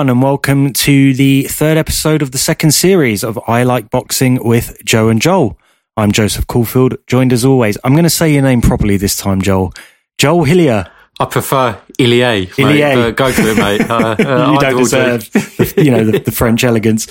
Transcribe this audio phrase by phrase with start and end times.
[0.00, 4.42] everyone, and welcome to the third episode of the second series of I Like Boxing
[4.42, 5.58] with Joe and Joel.
[5.94, 7.76] I'm Joseph Caulfield, joined as always.
[7.84, 9.74] I'm going to say your name properly this time, Joel.
[10.16, 10.90] Joel Hillier.
[11.20, 12.48] I prefer Ilie.
[12.58, 13.12] Ilie.
[13.12, 13.80] Go for it, mate.
[13.90, 17.06] Uh, you don't deserve, the, you know, the, the, French elegance.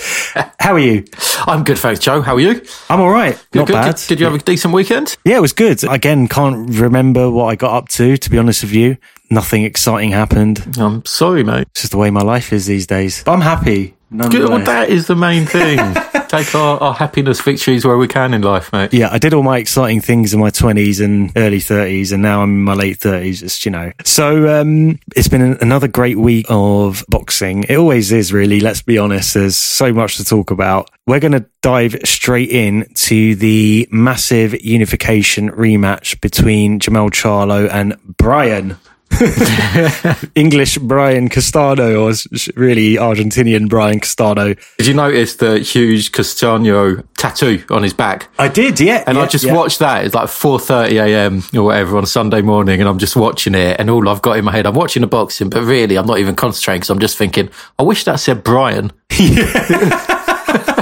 [0.60, 1.06] How are you?
[1.46, 2.22] I'm good, thanks, Joe.
[2.22, 2.62] How are you?
[2.90, 3.36] I'm all right.
[3.52, 3.74] Good, Not good.
[3.74, 3.96] bad.
[3.98, 5.18] Did, did, you have a decent weekend?
[5.26, 5.84] Yeah, it was good.
[5.84, 8.98] Again, can't remember what I got up to, to be honest with you.
[9.30, 10.78] Nothing exciting happened.
[10.80, 11.68] I'm sorry, mate.
[11.72, 13.24] It's just the way my life is these days.
[13.24, 13.96] But I'm happy.
[14.12, 15.78] Good, well, that is the main thing.
[16.30, 18.94] Take our, our happiness victories where we can in life, mate.
[18.94, 22.44] Yeah, I did all my exciting things in my 20s and early 30s, and now
[22.44, 23.92] I'm in my late 30s, just, you know.
[24.06, 27.64] So um, it's been another great week of boxing.
[27.64, 29.34] It always is, really, let's be honest.
[29.34, 30.92] There's so much to talk about.
[31.08, 37.98] We're going to dive straight in to the massive unification rematch between Jermell Charlo and
[38.18, 38.78] Brian.
[40.36, 42.14] English Brian Castano, or
[42.56, 44.56] really Argentinian Brian Castano.
[44.78, 48.30] Did you notice the huge Castano tattoo on his back?
[48.38, 49.04] I did, yeah.
[49.08, 49.54] And yeah, I just yeah.
[49.54, 50.06] watched that.
[50.06, 51.44] It's like 4.30 a.m.
[51.54, 54.46] or whatever on Sunday morning, and I'm just watching it, and all I've got in
[54.46, 57.18] my head, I'm watching the boxing, but really, I'm not even concentrating because I'm just
[57.18, 58.92] thinking, I wish that said Brian.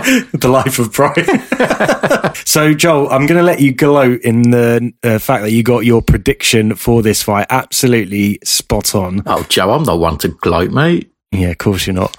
[0.33, 2.35] the life of Brian.
[2.45, 5.79] so, Joel, I'm going to let you gloat in the uh, fact that you got
[5.79, 9.21] your prediction for this fight absolutely spot on.
[9.25, 11.11] Oh, Joe, I'm not one to gloat, mate.
[11.31, 12.15] Yeah, of course you're not.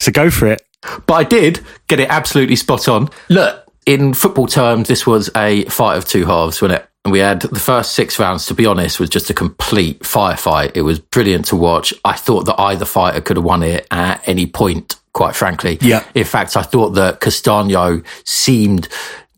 [0.00, 0.62] So go for it.
[1.06, 3.10] But I did get it absolutely spot on.
[3.28, 6.88] Look, in football terms, this was a fight of two halves, wasn't it?
[7.04, 10.72] And we had the first six rounds, to be honest, was just a complete firefight.
[10.74, 11.94] It was brilliant to watch.
[12.04, 15.78] I thought that either fighter could have won it at any point quite frankly.
[15.80, 16.04] Yeah.
[16.14, 18.88] In fact, I thought that Castano seemed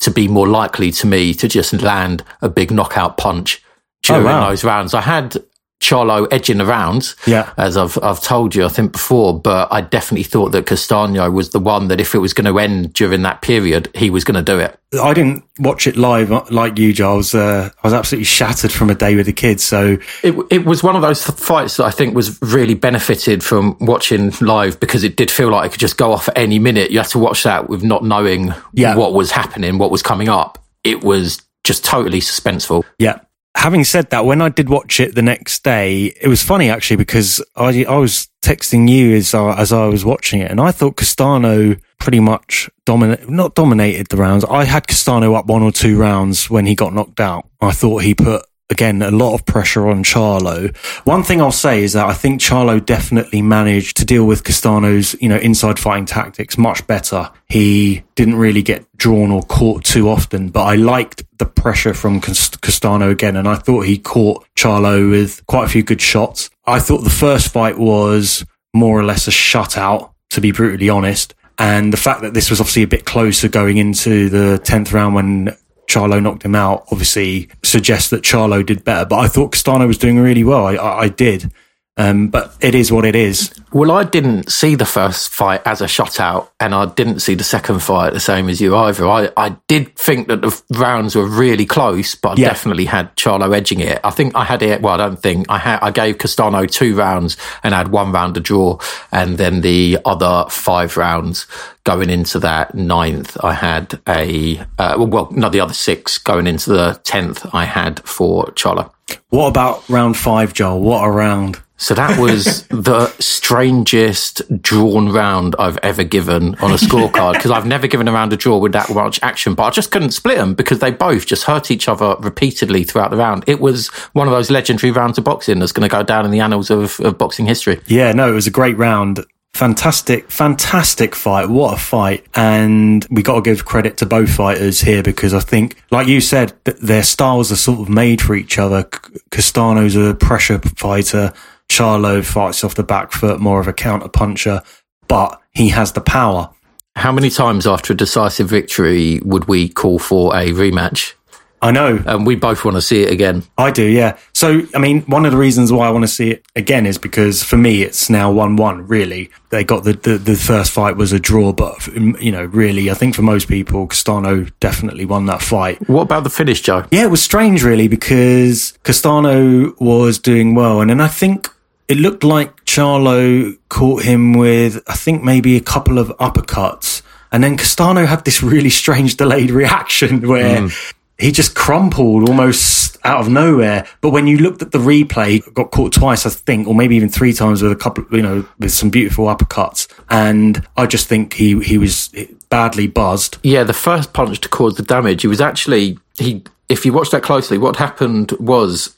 [0.00, 3.62] to be more likely to me to just land a big knockout punch
[4.02, 4.48] during oh, wow.
[4.48, 4.94] those rounds.
[4.94, 5.36] I had
[5.83, 7.52] Charlo edging around, yeah.
[7.56, 11.51] as I've I've told you, I think before, but I definitely thought that Castano was
[11.51, 14.36] the one that if it was going to end during that period, he was going
[14.36, 14.79] to do it.
[15.02, 17.34] I didn't watch it live like you, Giles.
[17.34, 19.64] Uh, I was absolutely shattered from a day with the kids.
[19.64, 23.77] So it it was one of those fights that I think was really benefited from
[23.80, 26.92] watching live because it did feel like it could just go off at any minute.
[26.92, 28.95] You had to watch that with not knowing yeah.
[28.95, 30.64] what was happening, what was coming up.
[30.85, 32.85] It was just totally suspenseful.
[32.98, 33.18] Yeah
[33.57, 36.96] having said that, when I did watch it the next day, it was funny actually
[36.96, 40.73] because I I was texting you as I, as I was watching it, and I
[40.73, 44.45] thought Castano pretty much dominate not dominated the rounds.
[44.45, 47.48] I had Castano up one or two rounds when he got knocked out.
[47.61, 50.77] I thought he put again, a lot of pressure on Charlo.
[51.06, 55.14] One thing I'll say is that I think Charlo definitely managed to deal with Castano's,
[55.20, 57.30] you know, inside fighting tactics much better.
[57.48, 62.20] He didn't really get drawn or caught too often, but I liked the pressure from
[62.20, 66.50] Castano again, and I thought he caught Charlo with quite a few good shots.
[66.66, 68.44] I thought the first fight was
[68.74, 71.34] more or less a shutout, to be brutally honest.
[71.58, 75.14] And the fact that this was obviously a bit closer going into the 10th round
[75.14, 75.56] when
[75.86, 79.04] Charlo knocked him out obviously suggests that Charlo did better.
[79.04, 80.66] But I thought Castano was doing really well.
[80.66, 81.52] I, I, I did.
[81.98, 83.53] Um, but it is what it is.
[83.70, 87.45] Well, I didn't see the first fight as a shutout, and I didn't see the
[87.45, 89.07] second fight the same as you either.
[89.07, 92.48] I, I did think that the rounds were really close, but I yeah.
[92.48, 94.01] definitely had Charlo edging it.
[94.03, 94.80] I think I had it.
[94.80, 95.80] Well, I don't think I had.
[95.80, 98.79] I gave Castano two rounds and had one round to draw,
[99.11, 101.47] and then the other five rounds
[101.85, 106.70] going into that ninth, I had a uh, well, no, the other six going into
[106.70, 108.91] the tenth, I had for Charlo.
[109.29, 110.80] What about round five, Joel?
[110.80, 111.61] What a round!
[111.82, 117.66] So that was the strangest drawn round I've ever given on a scorecard because I've
[117.66, 120.38] never given a round a draw with that much action, but I just couldn't split
[120.38, 123.42] them because they both just hurt each other repeatedly throughout the round.
[123.48, 126.30] It was one of those legendary rounds of boxing that's going to go down in
[126.30, 127.80] the annals of, of boxing history.
[127.86, 129.25] Yeah, no, it was a great round.
[129.54, 131.49] Fantastic, fantastic fight.
[131.49, 132.25] What a fight.
[132.34, 136.20] And we got to give credit to both fighters here because I think, like you
[136.20, 138.85] said, their styles are sort of made for each other.
[139.31, 141.35] Castano's a pressure fighter.
[141.73, 144.61] Charlo fights off the back foot, more of a counter puncher,
[145.09, 146.51] but he has the power.
[146.97, 151.15] How many times after a decisive victory would we call for a rematch?
[151.63, 152.03] I know.
[152.05, 153.45] And we both want to see it again.
[153.57, 154.19] I do, yeah.
[154.35, 156.99] So, I mean, one of the reasons why I want to see it again is
[156.99, 159.31] because for me, it's now 1 1, really.
[159.49, 162.91] They got the, the, the, first fight was a draw, but, mm, you know, really,
[162.91, 165.89] I think for most people, Castano definitely won that fight.
[165.89, 166.85] What about the finish, Joe?
[166.91, 170.81] Yeah, it was strange, really, because Castano was doing well.
[170.83, 171.49] And then I think
[171.88, 177.02] it looked like Charlo caught him with, I think, maybe a couple of uppercuts.
[177.31, 180.62] And then Castano had this really strange delayed reaction where.
[180.62, 183.87] Mm he just crumpled almost out of nowhere.
[184.00, 187.08] But when you looked at the replay, got caught twice, I think, or maybe even
[187.08, 189.87] three times with a couple, you know, with some beautiful uppercuts.
[190.11, 192.12] And I just think he, he was
[192.49, 193.38] badly buzzed.
[193.44, 197.11] Yeah, the first punch to cause the damage, he was actually, he, if you watch
[197.11, 198.96] that closely, what happened was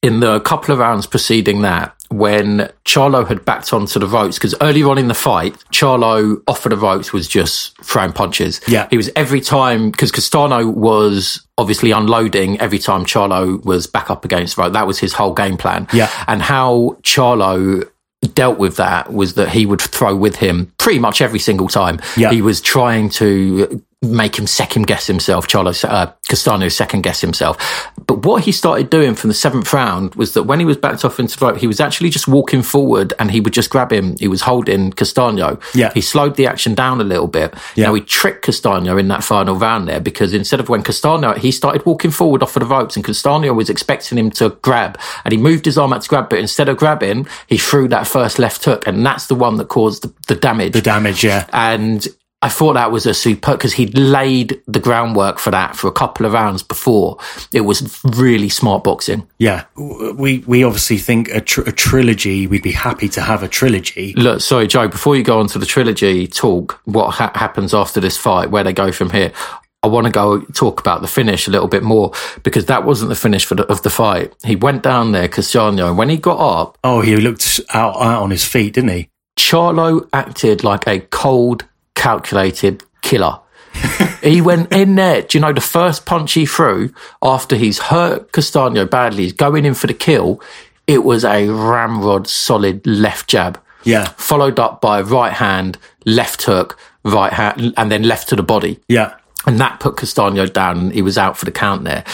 [0.00, 4.54] in the couple of rounds preceding that, when Charlo had backed onto the ropes, because
[4.60, 8.60] earlier on in the fight, Charlo off of the ropes was just throwing punches.
[8.66, 8.88] Yeah.
[8.90, 14.24] He was every time, because Castano was obviously unloading every time Charlo was back up
[14.24, 14.72] against the rope.
[14.72, 15.86] That was his whole game plan.
[15.92, 16.10] Yeah.
[16.26, 17.88] And how Charlo
[18.34, 22.00] dealt with that was that he would throw with him pretty much every single time.
[22.16, 22.30] Yeah.
[22.30, 27.90] He was trying to make him second guess himself, Charlo uh, Castano second guess himself.
[28.06, 31.04] But what he started doing from the seventh round was that when he was backed
[31.04, 33.92] off into the rope, he was actually just walking forward and he would just grab
[33.92, 34.16] him.
[34.18, 35.58] He was holding Castano.
[35.74, 35.92] Yeah.
[35.94, 37.52] He slowed the action down a little bit.
[37.74, 37.86] Yeah.
[37.86, 41.50] Now he tricked Castano in that final round there because instead of when Castano, he
[41.50, 45.32] started walking forward off of the ropes and Castano was expecting him to grab and
[45.32, 48.38] he moved his arm out to grab, but instead of grabbing, he threw that first
[48.38, 50.72] left hook and that's the one that caused the, the damage.
[50.72, 51.46] The damage, yeah.
[51.52, 52.06] And
[52.40, 55.92] I thought that was a super because he'd laid the groundwork for that for a
[55.92, 57.18] couple of rounds before.
[57.52, 59.26] It was really smart boxing.
[59.38, 59.64] Yeah.
[59.76, 64.12] We, we obviously think a, tr- a trilogy, we'd be happy to have a trilogy.
[64.14, 67.98] Look, sorry, Joe, before you go on to the trilogy talk, what ha- happens after
[67.98, 69.32] this fight, where they go from here,
[69.82, 72.12] I want to go talk about the finish a little bit more
[72.44, 74.32] because that wasn't the finish for the, of the fight.
[74.44, 78.22] He went down there, Castano, and when he got up, Oh, he looked out, out
[78.22, 79.08] on his feet, didn't he?
[79.38, 81.64] Charlo acted like a cold,
[81.98, 83.38] calculated killer.
[84.22, 85.22] he went in there.
[85.22, 86.92] Do you know the first punch he threw
[87.22, 90.40] after he's hurt Castano badly, he's going in for the kill.
[90.86, 93.60] It was a ramrod solid left jab.
[93.84, 94.06] Yeah.
[94.16, 98.80] Followed up by right hand, left hook, right hand, and then left to the body.
[98.88, 99.14] Yeah.
[99.46, 102.04] And that put Castano down he was out for the count there.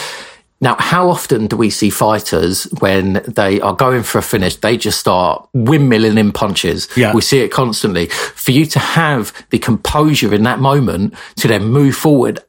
[0.61, 4.77] Now, how often do we see fighters when they are going for a finish, they
[4.77, 6.87] just start windmilling in punches?
[6.95, 7.13] Yeah.
[7.13, 8.07] We see it constantly.
[8.07, 12.39] For you to have the composure in that moment to then move forward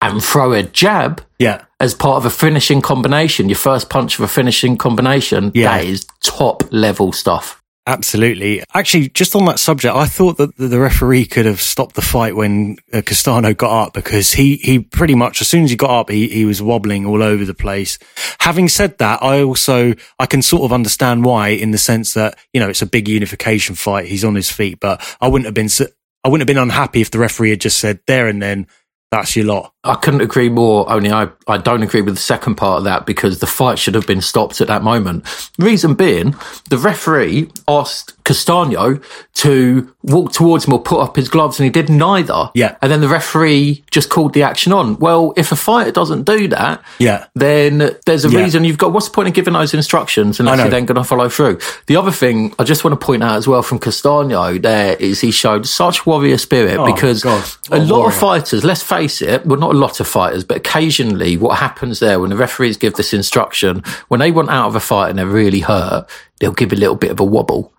[0.00, 1.62] and throw a jab Yeah.
[1.80, 5.76] as part of a finishing combination, your first punch of a finishing combination, Yeah.
[5.78, 7.55] that is top level stuff.
[7.88, 8.64] Absolutely.
[8.74, 12.34] Actually, just on that subject, I thought that the referee could have stopped the fight
[12.34, 15.90] when uh, Castano got up because he, he pretty much, as soon as he got
[15.90, 17.96] up, he, he was wobbling all over the place.
[18.40, 22.36] Having said that, I also, I can sort of understand why in the sense that,
[22.52, 24.06] you know, it's a big unification fight.
[24.06, 25.70] He's on his feet, but I wouldn't have been,
[26.24, 28.66] I wouldn't have been unhappy if the referee had just said there and then,
[29.16, 29.72] that's your lot.
[29.82, 30.90] I couldn't agree more.
[30.90, 33.94] Only I, I don't agree with the second part of that because the fight should
[33.94, 35.24] have been stopped at that moment.
[35.58, 36.34] Reason being,
[36.68, 39.00] the referee asked Castano
[39.34, 42.50] to walk towards him or put up his gloves, and he did neither.
[42.54, 42.76] Yeah.
[42.82, 44.98] And then the referee just called the action on.
[44.98, 47.26] Well, if a fighter doesn't do that, Yeah.
[47.34, 48.40] then there's a Yeah.
[48.40, 48.92] reason you've got.
[48.92, 51.58] What's the point of giving those instructions unless you're then going to follow through?
[51.86, 55.20] The other thing I just want to point out as well from Castano there is
[55.20, 57.44] he showed such warrior spirit Oh, because God.
[57.70, 58.08] a lot warrior.
[58.08, 62.00] of fighters, let's face it, well, not a lot of fighters, but occasionally what happens
[62.00, 65.18] there when the referees give this instruction, when they want out of a fight and
[65.18, 66.06] they're really hurt,
[66.40, 67.72] they'll give a little bit of a wobble.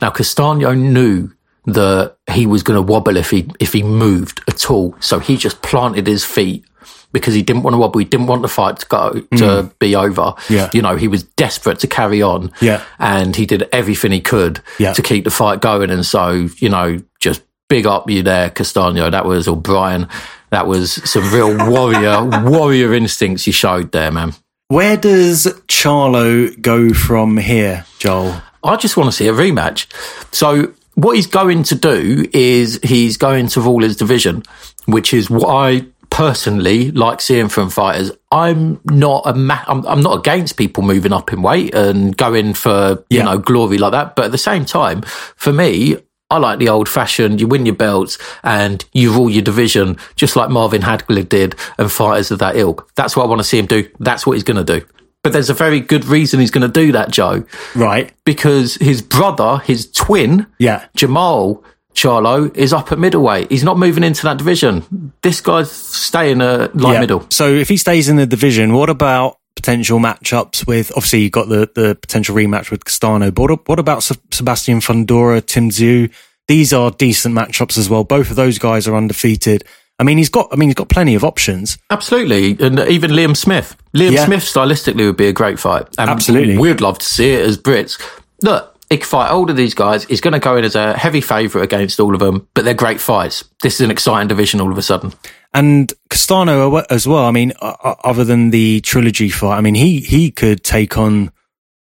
[0.00, 1.30] Now, Castano knew
[1.66, 4.94] that he was going to wobble if he, if he moved at all.
[5.00, 6.64] So he just planted his feet
[7.12, 7.98] because he didn't want to wobble.
[8.00, 10.22] He didn't want the fight to go, to be over.
[10.22, 10.50] Mm.
[10.50, 10.70] Yeah.
[10.72, 12.52] You know, he was desperate to carry on.
[12.60, 12.82] Yeah.
[12.98, 14.92] And he did everything he could Yeah.
[14.94, 15.90] to keep the fight going.
[15.90, 19.08] And so, you know, just big up you there, Castano.
[19.10, 20.08] That was, or Brian,
[20.50, 24.34] that was some real warrior, warrior instincts you showed there, man.
[24.68, 28.42] Where does Charlo go from here, Joel?
[28.64, 29.86] I just want to see a rematch.
[30.34, 34.42] So what he's going to do is he's going to rule his division,
[34.86, 38.10] which is what I personally like seeing from fighters.
[38.30, 42.52] I'm not a ma- I'm, I'm not against people moving up in weight and going
[42.54, 43.24] for you Yeah.
[43.24, 45.02] know glory like that, but at the same time,
[45.36, 45.96] for me.
[46.30, 50.34] I like the old fashioned, you win your belts and you rule your division, just
[50.34, 52.88] like Marvin Hagler did and fighters of that ilk.
[52.94, 53.86] That's what I want to see him do.
[54.00, 54.86] That's what he's going to do.
[55.22, 57.44] But there's a very good reason he's going to do that, Joe
[57.76, 58.12] Right.
[58.24, 60.82] because his brother, his twin, Yeah.
[60.96, 61.62] Jermall
[61.94, 63.50] Charlo, is up at middleweight.
[63.50, 65.12] He's not moving into that division.
[65.22, 67.00] This guy's staying at light Yeah.
[67.00, 67.26] middle.
[67.30, 70.90] So if he stays in the division, what about potential matchups with?
[70.96, 73.30] Obviously, you got the the potential rematch with Castano.
[73.30, 74.02] But what, what about
[74.32, 76.10] Sebastian Fundora, Tim Tszyu?
[76.48, 78.02] These are decent matchups as well.
[78.02, 79.62] Both of those guys are undefeated.
[80.02, 80.48] I mean, he's got.
[80.52, 81.78] I mean, he's got plenty of options.
[81.88, 82.56] Absolutely.
[82.66, 83.76] And even Liam Smith.
[83.94, 84.24] Liam Yeah.
[84.24, 85.86] Smith stylistically would be a great fight.
[85.96, 86.58] And Absolutely.
[86.58, 88.02] We'd love to see it as Brits.
[88.42, 90.02] Look, he can fight all of these guys.
[90.06, 92.74] He's going to go in as a heavy favourite against all of them, but they're
[92.74, 93.44] great fights.
[93.62, 95.12] This is an exciting division all of a sudden.
[95.54, 97.24] And Castano as well.
[97.24, 101.30] I mean, other than the trilogy fight, I mean, he, he could take on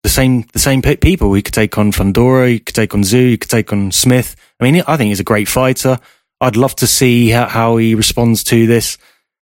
[0.03, 1.33] the same, the same people.
[1.33, 3.31] He could take on Fundora, he could take on Tszyu.
[3.31, 4.37] he could take on Smith.
[4.61, 5.99] I mean, I think he's a great fighter.
[6.39, 8.97] I'd love to see how, how he responds to this.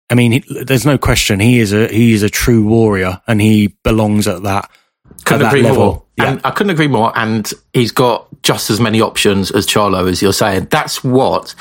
[0.10, 3.42] I mean, he, there's no question he is a he is a true warrior, and
[3.42, 4.70] he belongs at that.
[5.26, 5.86] Couldn't at that agree level.
[5.86, 6.04] more.
[6.18, 6.32] Yeah.
[6.32, 7.12] And I couldn't agree more.
[7.18, 10.68] And he's got just as many options as Charlo, as you're saying.
[10.70, 11.54] That's what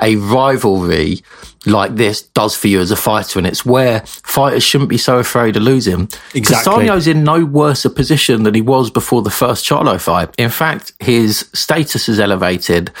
[0.00, 1.22] a rivalry
[1.66, 5.18] like this does for you as a fighter, and it's where fighters shouldn't be so
[5.18, 6.08] afraid of losing.
[6.34, 6.86] Exactly.
[6.86, 10.34] Castaño's in no worse a position than he was before the first Charlo fight.
[10.36, 12.92] In fact, his status is elevated.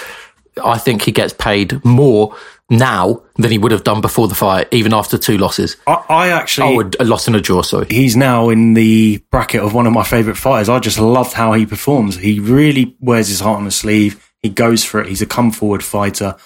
[0.62, 2.36] I think he gets paid more
[2.70, 5.76] now than he would have done before the fight, even after two losses.
[5.86, 6.76] I, I actually.
[6.76, 7.86] Oh, a loss and a draw, sorry.
[7.90, 10.68] He's now in the bracket of one of my favourite fighters.
[10.68, 12.16] I just loved how he performs.
[12.16, 14.32] He really wears his heart on his sleeve.
[14.42, 15.08] He goes for it.
[15.08, 16.36] He's a come forward fighter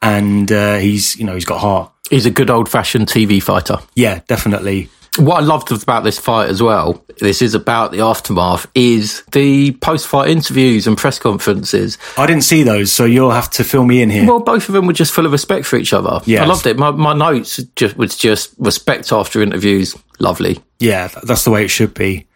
[0.00, 1.92] and uh, he's, you know, he's got heart.
[2.10, 3.78] He's a good old fashioned TV fighter.
[3.94, 8.66] Yeah, definitely what I loved about this fight as well, this is about the aftermath,
[8.74, 11.98] is the post fight interviews and press conferences.
[12.16, 14.26] I didn't see those, so you'll have to fill me in here.
[14.26, 16.20] Well, both of them were just full of respect for each other.
[16.24, 16.44] Yeah.
[16.44, 16.78] I loved it.
[16.78, 19.96] My, my notes just was just respect after interviews.
[20.18, 20.62] Lovely.
[20.78, 22.26] Yeah, that's the way it should be.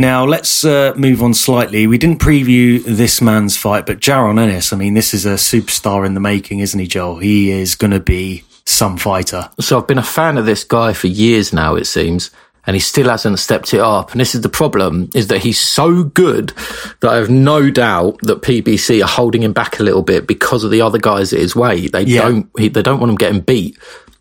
[0.00, 1.86] Now let's uh, move on slightly.
[1.86, 4.72] We didn't preview this man's fight, but Jaron Ennis.
[4.72, 7.18] I mean, this is a superstar in the making, isn't he, Joel?
[7.18, 9.50] He is going to be some fighter.
[9.60, 11.74] So I've been a fan of this guy for years now.
[11.74, 12.30] It seems.
[12.66, 14.12] And he still hasn't stepped it up.
[14.12, 16.54] And this is the problem, is that he's so good
[17.00, 20.64] that I have no doubt that PBC are holding him back a little bit because
[20.64, 21.92] of the other guys at his weight.
[21.92, 22.22] They yeah.
[22.22, 23.76] don't, he, they don't want him getting beat.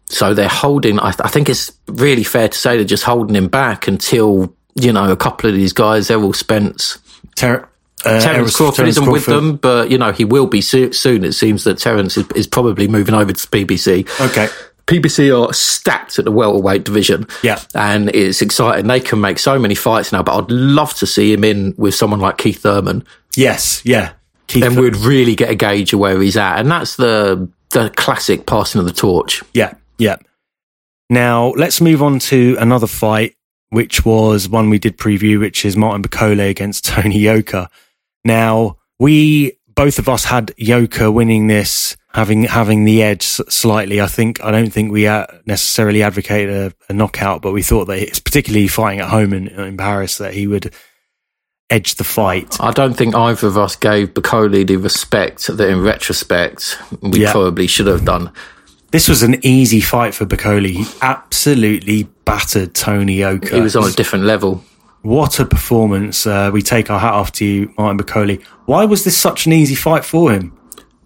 [0.07, 3.47] So they're holding, I, I think it's really fair to say they're just holding him
[3.47, 6.99] back until you know, a couple of these guys, Errol Spence.
[7.35, 7.67] Ter-
[8.05, 9.13] uh, Terence Crawford isn't Crawford.
[9.13, 11.25] with them, but you know he will be so- soon.
[11.25, 14.07] It seems that Terence is, is, probably moving over to PBC.
[14.27, 14.47] Okay.
[14.87, 17.27] PBC are stacked at the welterweight division.
[17.43, 17.61] Yeah.
[17.75, 18.87] And it's exciting.
[18.87, 21.93] They can make so many fights now, but I'd love to see him in with
[21.93, 23.05] someone like Keith Thurman.
[23.35, 24.13] Yes, yeah.
[24.47, 26.59] Keith then we'd really get a gauge of where he's at.
[26.59, 29.43] And that's the the classic passing of the torch.
[29.53, 30.15] Yeah, yeah.
[31.09, 33.35] Now let's move on to another fight
[33.69, 37.69] which was one we did preview, which is Martin Bakole against Tony Yoka.
[38.23, 44.01] Now, we, both of us had Yoka winning this, having, having the edge slightly.
[44.01, 47.85] I think, I don't think we uh, necessarily advocated a, a knockout, but we thought
[47.85, 50.73] that it's particularly fighting at home in, in Paris that he would
[51.69, 52.59] edge the fight.
[52.59, 57.31] I don't think either of us gave Bakole the respect that in retrospect we yeah.
[57.31, 58.31] probably should have done.
[58.91, 60.69] This was an easy fight for Bakole.
[60.69, 63.55] He absolutely battered Tony Yoka.
[63.55, 64.63] He was on a different level.
[65.01, 66.25] What a performance.
[66.25, 68.43] Uh, we take our hat off to you, Martin Bakole.
[68.65, 70.57] Why was this such an easy fight for him?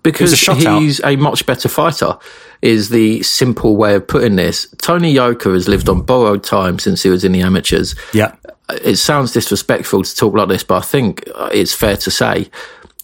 [0.02, 2.18] Because a he's a much better fighter,
[2.62, 4.68] is the simple way of putting this.
[4.82, 7.96] Tony Yoka has lived on borrowed time since he was in the amateurs.
[8.14, 8.36] Yeah.
[8.70, 12.50] It sounds disrespectful to talk like this, but I think it's fair to say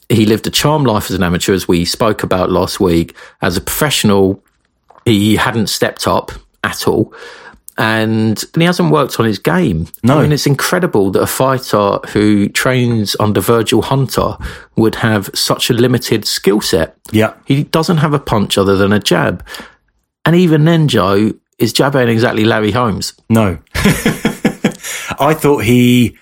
[0.09, 3.15] he lived a charmed life as an amateur, as we spoke about last week.
[3.41, 4.43] As a professional,
[5.09, 6.31] he hadn't stepped up
[6.63, 7.13] at all.
[7.77, 9.87] And he hasn't worked on his game.
[10.03, 10.19] No.
[10.19, 14.35] I mean, it's incredible that a fighter who trains under Virgil Hunter
[14.75, 16.97] would have such a limited skill set.
[17.11, 17.35] Yeah.
[17.45, 19.45] He doesn't have a punch other than a jab.
[20.25, 23.13] And even then, Joe, his jab ain't exactly Larry Holmes.
[23.29, 23.59] No.
[23.75, 26.17] I thought he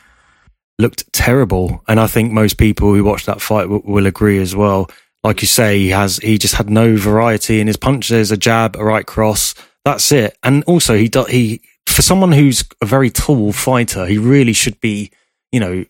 [0.78, 1.84] looked terrible.
[1.88, 4.92] And I think most people who watched that fight will, will agree as well
[5.28, 8.78] like you say, he has he just had no variety in his punches, a jab,
[8.78, 9.54] a right cross.
[9.84, 10.38] That's it.
[10.42, 14.80] And also, he do, he for someone who's a very tall fighter, he really should
[14.80, 15.12] be,
[15.52, 15.84] you know,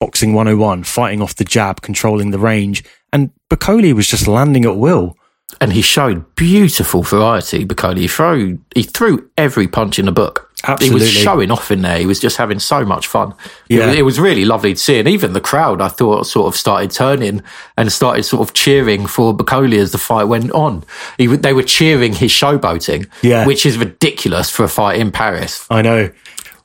[0.00, 2.82] boxing 101, fighting off the jab, controlling the range.
[3.12, 5.16] And Bakole was just landing at will
[5.60, 7.64] and he showed beautiful variety.
[7.64, 10.49] Because he threw he threw every punch in the book.
[10.64, 11.00] Absolutely.
[11.00, 11.98] He was showing off in there.
[11.98, 13.34] He was just having so much fun.
[13.68, 13.84] Yeah.
[13.84, 14.98] It, was, it was really lovely to see.
[14.98, 17.42] And even the crowd, I thought, sort of started turning
[17.76, 20.84] and started sort of cheering for Bakole as the fight went on.
[21.16, 23.46] He, they were cheering his showboating, yeah.
[23.46, 25.66] which is ridiculous for a fight in Paris.
[25.70, 26.10] I know.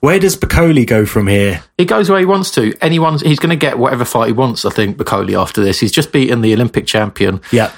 [0.01, 1.63] Where does Bakole go from here?
[1.77, 2.75] He goes where he wants to.
[2.81, 4.65] Anyone's he's going to get whatever fight he wants.
[4.65, 5.79] I think Bakole after this.
[5.79, 7.41] He's just beaten the Olympic champion.
[7.51, 7.71] Yeah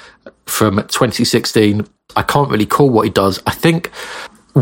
[0.48, 1.86] from 2016.
[2.16, 3.40] I can't really call what he does.
[3.46, 3.90] I think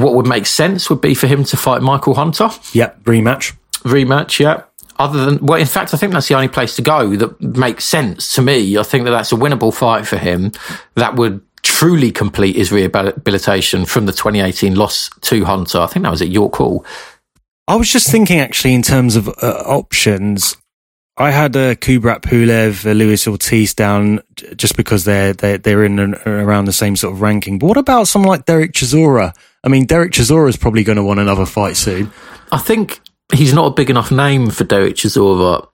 [0.02, 2.50] what would make sense would be for him to fight Michael Hunter.
[2.72, 3.54] Yep, rematch.
[3.82, 4.62] Rematch, yeah.
[4.98, 7.84] Other than, well, in fact, I think that's the only place to go that makes
[7.84, 8.78] sense to me.
[8.78, 10.52] I think that that's a winnable fight for him.
[10.94, 15.78] That would truly complete his rehabilitation from the 2018 loss to Hunter.
[15.78, 16.84] I think that was at York Hall.
[17.68, 20.56] I was just thinking, actually, in terms of uh, options,
[21.18, 24.20] I had a uh, Kubrat Pulev, uh, Luis Ortiz down
[24.54, 27.58] just because they're they're they're in and around the same sort of ranking.
[27.58, 29.34] But what about someone like Derek Chisora?
[29.66, 32.12] I mean, Derek Chisora is probably going to want another fight soon.
[32.52, 33.00] I think
[33.34, 35.68] he's not a big enough name for Derek Chisora.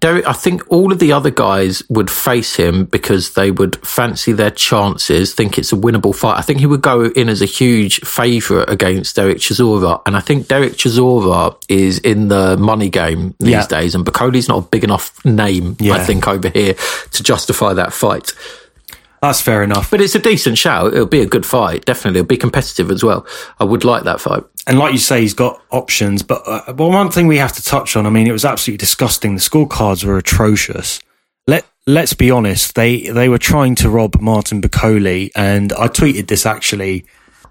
[0.00, 4.32] Derek, I think all of the other guys would face him because they would fancy
[4.32, 6.36] their chances, think it's a winnable fight.
[6.36, 10.02] I think he would go in as a huge favourite against Derek Chisora.
[10.06, 13.66] And I think Derek Chisora is in the money game these yeah.
[13.68, 13.94] days.
[13.94, 15.92] And Bakole's not a big enough name, yeah.
[15.92, 16.74] I think, over here
[17.12, 18.32] to justify that fight.
[19.26, 19.90] That's fair enough.
[19.90, 20.94] But it's a decent shout.
[20.94, 21.84] It'll be a good fight.
[21.84, 22.20] Definitely.
[22.20, 23.26] It'll be competitive as well.
[23.58, 24.44] I would like that fight.
[24.68, 26.22] And like you say, he's got options.
[26.22, 28.78] But uh, well, one thing we have to touch on, I mean, it was absolutely
[28.78, 29.34] disgusting.
[29.34, 31.00] The scorecards were atrocious.
[31.48, 32.76] Let, let's be honest.
[32.76, 35.30] They, they were trying to rob Martin Bakole.
[35.34, 37.04] And I tweeted this actually.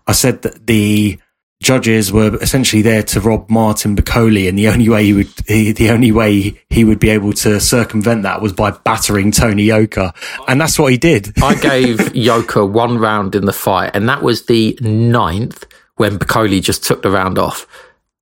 [0.07, 1.19] I said that the
[1.65, 5.71] judges were essentially there to rob Martin Bakole, and the only way he would he,
[5.71, 10.13] the only way he would be able to circumvent that was by battering Tony Yoka,
[10.47, 11.33] and that's what he did.
[11.41, 16.61] I gave Yoka one round in the fight, and that was the ninth when Bakole
[16.61, 17.67] just took the round off.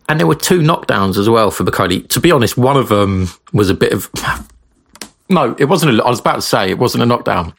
[0.07, 2.07] And there were two knockdowns as well for Bakole.
[2.07, 4.09] To be honest, one of them was a bit of
[5.29, 5.99] no, it wasn't.
[5.99, 7.53] A, I was about to say it wasn't a knockdown.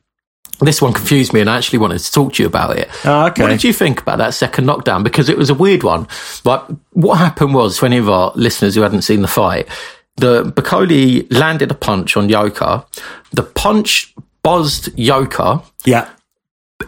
[0.61, 2.88] This one confused me, and I actually wanted to talk to you about it.
[3.04, 3.42] Oh, okay.
[3.42, 5.02] What did you think about that second knockdown?
[5.02, 6.06] Because it was a weird one.
[6.44, 9.68] Like, what happened was, for any of our listeners who hadn't seen the fight,
[10.16, 12.87] the Bakole landed a punch on Yoka.
[13.32, 15.62] The punch buzzed Yoka.
[15.84, 16.08] Yeah.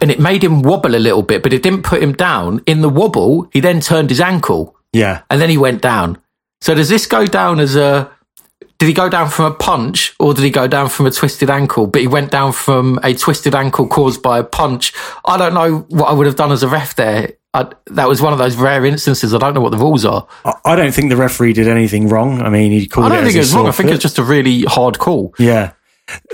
[0.01, 2.61] And it made him wobble a little bit, but it didn't put him down.
[2.65, 4.75] In the wobble, he then turned his ankle.
[4.93, 5.23] Yeah.
[5.29, 6.19] And then he went down.
[6.61, 8.09] So does this go down as a
[8.79, 11.49] did he go down from a punch or did he go down from a twisted
[11.49, 11.87] ankle?
[11.87, 14.93] But he went down from a twisted ankle caused by a punch.
[15.25, 17.33] I don't know what I would have done as a ref there.
[17.53, 19.33] I, that was one of those rare instances.
[19.33, 20.27] I don't know what the rules are.
[20.63, 22.41] I don't think the referee did anything wrong.
[22.41, 23.67] I mean, he called I don't it think it was wrong.
[23.67, 25.33] I think it's just a really hard call.
[25.39, 25.73] Yeah.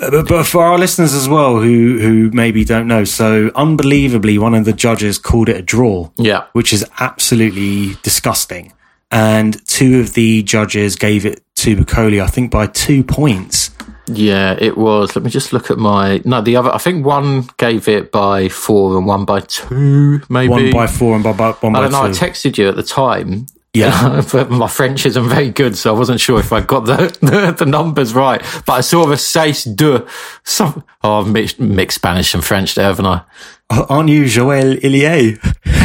[0.01, 4.37] Uh, but, but for our listeners as well, who who maybe don't know, so unbelievably,
[4.37, 6.11] one of the judges called it a draw.
[6.17, 8.73] Yeah, which is absolutely disgusting
[9.13, 13.71] and two of the judges gave it to Bakole, I think, by two points.
[14.07, 15.15] Yeah, it was.
[15.15, 16.21] Let me just look at my.
[16.25, 16.69] No, the other.
[16.73, 20.49] I think one gave it by four and one by two, maybe.
[20.49, 22.11] One by four and by, by one I don't know.
[22.11, 22.25] Two.
[22.25, 23.45] I texted you at the time.
[23.73, 27.17] Yeah, but my French isn't very good, so I wasn't sure if I got the,
[27.21, 28.41] the, the numbers right.
[28.65, 30.05] But I saw a six de.
[30.43, 33.21] Some, oh, I've mixed, mixed Spanish and French there, haven't I?
[33.69, 35.39] Aren't you Joel Illier?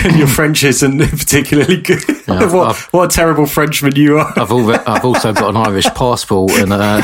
[0.04, 2.02] and your French isn't particularly good.
[2.26, 4.32] Yeah, what, what, a terrible Frenchman you are.
[4.36, 6.52] I've, al- I've also got an Irish passport.
[6.52, 7.02] And uh...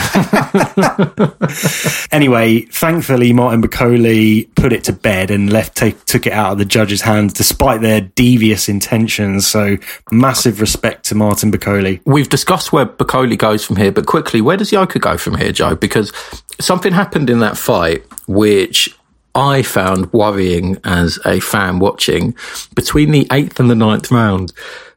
[2.12, 6.58] anyway, thankfully, Martin Bakole put it to bed and left take, took it out of
[6.58, 9.46] the judges' hands, despite their devious intentions.
[9.46, 9.76] So,
[10.10, 12.00] massive respect to Martin Bakole.
[12.04, 15.52] We've discussed where Bakole goes from here, but quickly, where does Yoka go from here,
[15.52, 15.74] Joe?
[15.74, 16.12] Because
[16.60, 18.94] something happened in that fight which
[19.34, 22.36] I found worrying as a fan watching.
[22.74, 24.52] Between the eighth and the ninth round,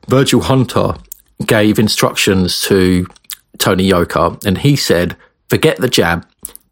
[0.07, 0.93] Virgil Hunter
[1.45, 3.07] gave instructions to
[3.57, 5.17] Tony Yoka and he said,
[5.49, 6.27] forget the jab,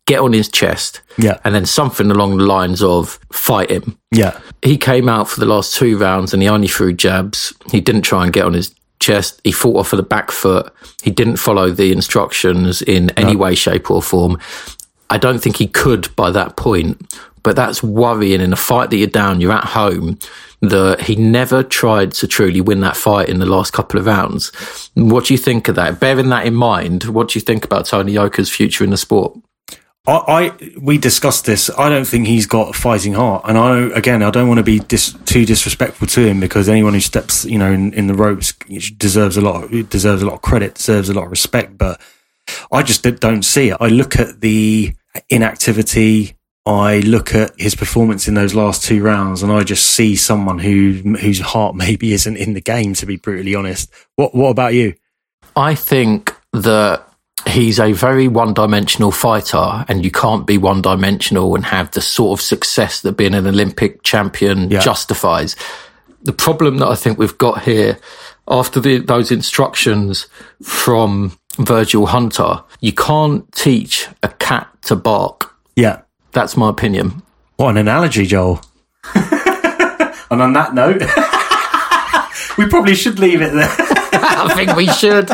[0.06, 1.02] get on his chest.
[1.18, 1.40] Yeah.
[1.44, 3.98] And then something along the lines of fight him.
[4.12, 4.40] Yeah.
[4.62, 7.54] He came out for the last two rounds and he only threw jabs.
[7.72, 9.42] He didn't try and get on his chest.
[9.44, 10.72] He fought off of the back foot.
[11.04, 13.40] He didn't follow the instructions in any no.
[13.40, 14.40] way, shape, or form.
[15.10, 17.14] I don't think he could by that point
[17.46, 20.18] but that's worrying in a fight that you're down, you're at home,
[20.62, 24.50] that he never tried to truly win that fight in the last couple of rounds.
[24.96, 26.00] What do you think of that?
[26.00, 29.38] Bearing that in mind, what do you think about Tony Yoka's future in the sport?
[30.08, 31.70] I, I, we discussed this.
[31.78, 34.64] I don't think he's got a fighting heart, and I again I don't want to
[34.64, 38.14] be dis, too disrespectful to him because anyone who steps you know in, in the
[38.14, 38.54] ropes
[38.98, 41.78] deserves a lot deserves a lot of credit, deserves a lot of respect.
[41.78, 42.00] But
[42.72, 43.78] I just don't see it.
[43.80, 44.94] I look at the
[45.30, 46.35] inactivity,
[46.66, 50.58] I look at his performance in those last two rounds and I just see someone
[50.58, 53.92] who whose heart maybe isn't in the game to be brutally honest.
[54.16, 54.96] What what about you?
[55.56, 57.08] I think that
[57.48, 62.44] he's a very one-dimensional fighter and you can't be one-dimensional and have the sort of
[62.44, 64.80] success that being an Olympic champion yeah.
[64.80, 65.56] justifies.
[66.24, 68.00] The problem that I think we've got here
[68.48, 70.28] after the, those instructions
[70.64, 75.54] from Virgil Hunter, you can't teach a cat to bark.
[75.76, 76.02] Yeah
[76.36, 77.24] that's my opinion.
[77.56, 78.62] What an analogy, Joel.
[79.16, 81.02] and on that note,
[82.58, 83.70] we probably should leave it there.
[83.80, 85.30] I think we should.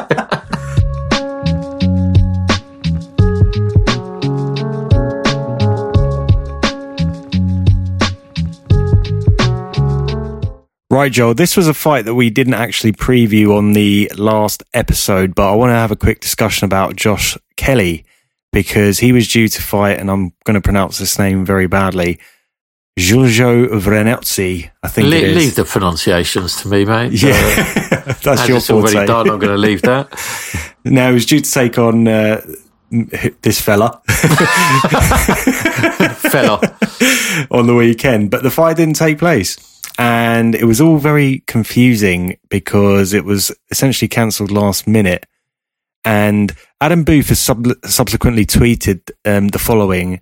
[10.91, 15.33] Right, Joel, this was a fight that we didn't actually preview on the last episode,
[15.33, 18.05] but I want to have a quick discussion about Josh Kelly
[18.51, 22.19] because he was due to fight, and I'm going to pronounce this name very badly.
[22.99, 25.35] Giorgio Vrenetzi, I think Le- it is.
[25.37, 27.13] Leave the pronunciations to me, mate.
[27.13, 30.07] yeah, Uh, that's your it's already done, I'm going to leave that.
[30.83, 32.41] Now he was due to take on uh,
[33.43, 34.01] this fella
[36.31, 36.59] Fella.
[37.51, 39.57] on the weekend, but the fight didn't take place.
[39.99, 45.25] And it was all very confusing because it was essentially cancelled last minute.
[46.03, 50.19] And Adam Booth has sub- subsequently tweeted um, the following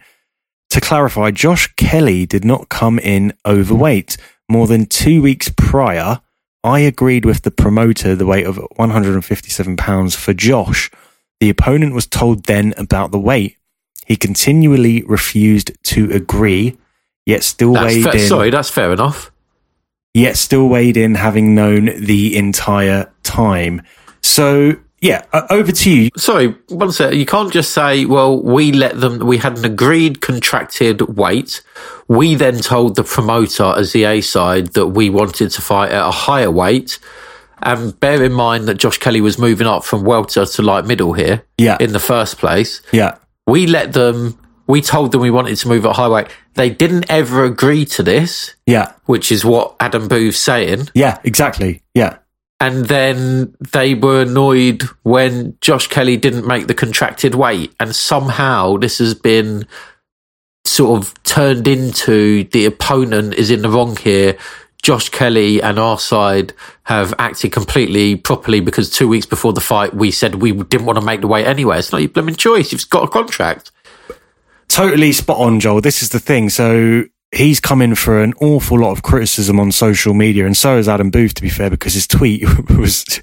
[0.72, 4.18] To clarify, Josh Kelly did not come in overweight.
[4.50, 6.22] More than two weeks prior,
[6.64, 10.90] I agreed with the promoter the weight of 157 pounds for Josh.
[11.40, 13.56] The opponent was told then about the weight.
[14.06, 16.78] He continually refused to agree,
[17.26, 18.28] yet still That's weighed fa- in.
[18.28, 19.32] sorry, that's fair enough.
[20.16, 23.84] Yet still weighed in, having known the entire time.
[24.24, 26.10] So yeah, uh, over to you.
[26.18, 27.14] Sorry, one sec.
[27.14, 31.62] You can't just say, well, we let them, we had an agreed contracted weight.
[32.08, 36.06] We then told the promoter as the A side that we wanted to fight at
[36.08, 37.00] a higher weight.
[37.62, 41.12] And bear in mind that Josh Kelly was moving up from welter to light middle
[41.14, 42.82] here Yeah, in the first place.
[42.94, 46.28] yeah, We let them, we told them we wanted to move at high weight.
[46.54, 50.88] They didn't ever agree to this, yeah, which is what Adam Booth's saying.
[50.94, 51.82] yeah, exactly.
[51.94, 52.20] Yeah,
[52.62, 57.74] And then they were annoyed when Josh Kelly didn't make the contracted weight.
[57.80, 59.66] And somehow this has been
[60.66, 64.38] sort of turned into the opponent is in the wrong here.
[64.82, 69.94] Josh Kelly and our side have acted completely properly because two weeks before the fight,
[69.94, 71.80] we said we didn't want to make the weight anyway.
[71.80, 72.72] It's not your blooming choice.
[72.72, 73.72] You've got a contract.
[74.70, 75.82] totally spot on, Joel.
[75.82, 76.50] This is the thing.
[76.50, 80.78] So he's come in for an awful lot of criticism on social media, and so
[80.78, 82.44] has Adam Booth, to be fair, because his tweet
[82.78, 83.22] was,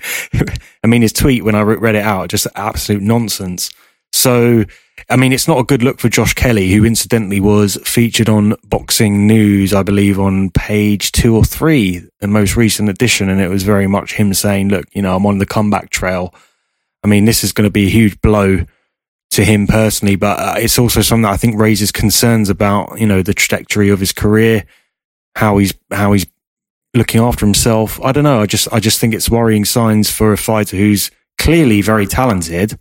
[0.83, 3.71] I mean, his tweet when I read it out, just absolute nonsense.
[4.13, 4.65] So,
[5.11, 8.55] I mean, it's not a good look for Josh Kelly, who incidentally was featured on
[8.65, 13.49] Boxing News, I believe, on page two or three, the most recent edition, and it
[13.49, 16.35] was very much him saying, "Look, you know, I'm on the comeback trail."
[17.05, 18.65] I mean, this is going to be a huge blow
[19.37, 23.07] to him personally, but uh, it's also something that I think raises concerns about you
[23.07, 24.65] know the trajectory of his career,
[25.37, 26.27] how he's how he's
[26.95, 28.01] looking after himself.
[28.03, 28.41] I don't know.
[28.41, 32.79] I just I just think it's worrying signs for a fighter who's clearly very talented.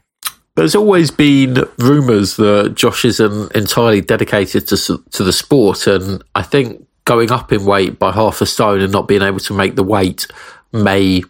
[0.56, 6.41] There's always been rumours that Josh isn't entirely dedicated to to the sport, and I
[6.41, 9.76] think going up in weight by half a stone and not being able to make
[9.76, 10.26] the weight
[10.72, 11.22] may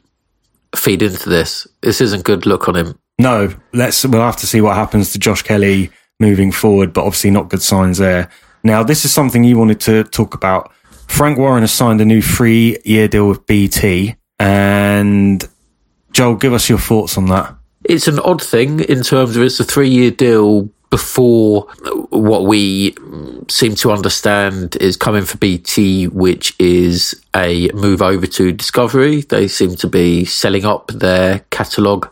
[0.78, 1.68] feed into this.
[1.82, 3.00] This isn't good look on him.
[3.20, 7.32] No, let's we'll have to see what happens to Josh Kelly moving forward, but obviously
[7.32, 8.30] not good signs there.
[8.64, 10.72] Now, this is something you wanted to talk about.
[11.08, 15.48] Frank Warren has signed a new three year deal with BT, and
[16.12, 17.56] Joel, give us your thoughts on that.
[17.84, 21.64] It's an odd thing in terms of it's a three year deal before
[22.10, 22.96] what we
[23.50, 29.20] seem to understand is coming for BT, which is a move over to Discovery.
[29.20, 32.08] They seem to be selling up their catalogue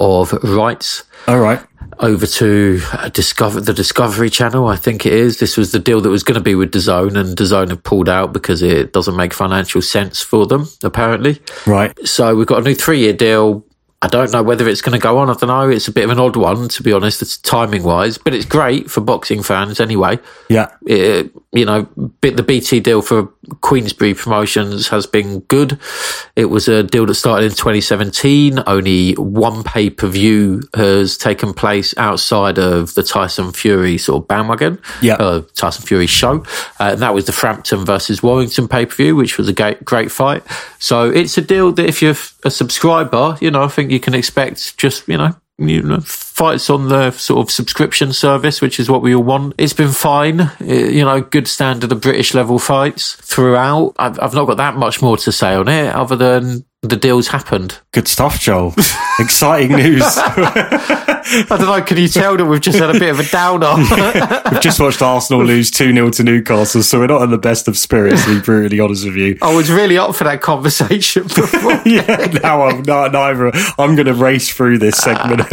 [0.00, 1.60] of rights All right.
[1.98, 4.66] over to uh, Discover the Discovery Channel.
[4.66, 5.38] I think it is.
[5.38, 8.08] This was the deal that was going to be with DAZN, and DAZN have pulled
[8.08, 10.68] out because it doesn't make financial sense for them.
[10.82, 11.92] Apparently, Right.
[12.08, 13.62] so we've got a new three-year deal.
[14.02, 15.30] I don't know whether it's going to go on.
[15.30, 15.68] I don't know.
[15.68, 18.44] It's a bit of an odd one, to be honest, it's timing wise, but it's
[18.44, 20.18] great for boxing fans anyway.
[20.48, 20.70] Yeah.
[20.84, 21.88] It, you know,
[22.20, 23.26] the BT deal for
[23.60, 25.78] Queensberry Promotions has been good.
[26.34, 28.58] It was a deal that started in 2017.
[28.66, 34.28] Only one pay per view has taken place outside of the Tyson Fury sort of
[34.28, 34.80] bandwagon.
[35.00, 35.14] Yeah.
[35.14, 36.42] Uh, Tyson Fury show.
[36.80, 39.84] Uh, and that was the Frampton versus Warrington pay per view, which was a great,
[39.84, 40.42] great fight.
[40.80, 44.14] So it's a deal that if you're a subscriber, you know, I think you can
[44.14, 48.90] expect just, you know, you know, fights on the sort of subscription service, which is
[48.90, 49.54] what we all want.
[49.58, 53.94] It's been fine, uh, you know, good standard of British level fights throughout.
[53.98, 57.28] I've, I've not got that much more to say on it other than the deal's
[57.28, 57.78] happened.
[57.92, 58.74] Good stuff, Joel.
[59.20, 60.02] Exciting news.
[60.04, 63.74] I don't know, can you tell that we've just had a bit of a downer?
[64.50, 67.68] We've just watched Arsenal lose 2 0 to Newcastle, so we're not in the best
[67.68, 69.38] of spirits, to be brutally honest with you.
[69.40, 71.80] I was really up for that conversation before.
[71.86, 73.52] yeah, now I'm not neither.
[73.78, 75.48] I'm going to race through this segment.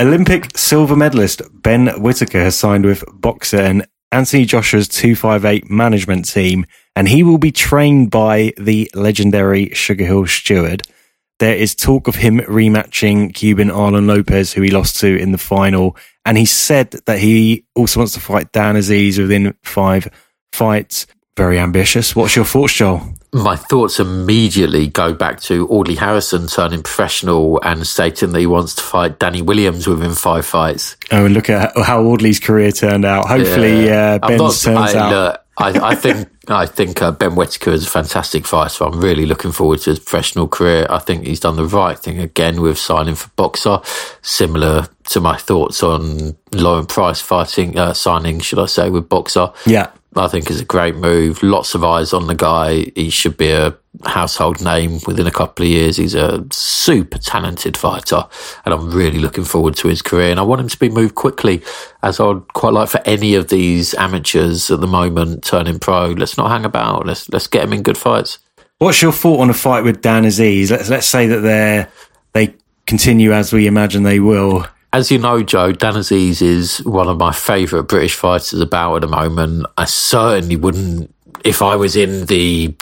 [0.00, 6.66] Olympic silver medalist Ben Whitaker has signed with Boxxer and Anthony Joshua's 258 management team,
[7.00, 10.82] and he will be trained by the legendary Sugar Hill Steward.
[11.38, 15.38] There is talk of him rematching Cuban Arlen Lopez, who he lost to in the
[15.38, 20.10] final, and he said that he also wants to fight Dan Azeez within five
[20.52, 21.06] fights.
[21.38, 22.14] very ambitious.
[22.14, 23.14] What's your thoughts, Joel?
[23.32, 28.74] My thoughts immediately go back to Audley Harrison turning professional and stating that he wants
[28.74, 30.98] to fight Danny Williams within five fights.
[31.10, 33.26] Oh, and look at how Audley's career turned out.
[33.26, 34.18] Hopefully, yeah.
[34.22, 35.10] uh, Ben's not, turns I, out.
[35.12, 38.84] Look, I, I, think I think uh, Ben Whitaker is a fantastic fighter.
[38.84, 40.86] I'm really looking forward to his professional career.
[40.90, 43.84] I think he's done the right thing again with signing for Boxxer,
[44.22, 49.54] similar to my thoughts on Lauren Price fighting, uh, signing, should I say, with Boxxer.
[49.66, 49.90] Yeah.
[50.16, 51.42] I think is a great move.
[51.42, 52.90] Lots of eyes on the guy.
[52.96, 55.96] He should be a household name within a couple of years.
[55.96, 58.24] He's a super talented fighter,
[58.64, 60.30] and I'm really looking forward to his career.
[60.30, 61.62] And I want him to be moved quickly,
[62.02, 66.06] as I'd quite like for any of these amateurs at the moment turning pro.
[66.10, 67.06] Let's not hang about.
[67.06, 68.38] Let's let's get him in good fights.
[68.78, 70.70] What's your thought on a fight with Dan Azeez?
[70.70, 71.86] Let's let's say that they
[72.32, 72.54] they
[72.86, 77.18] continue as we imagine they will as you know, Joe, Dan Azeez is one of
[77.18, 79.66] my favourite British fighters about at the moment.
[79.78, 82.74] I certainly wouldn't, if I was in the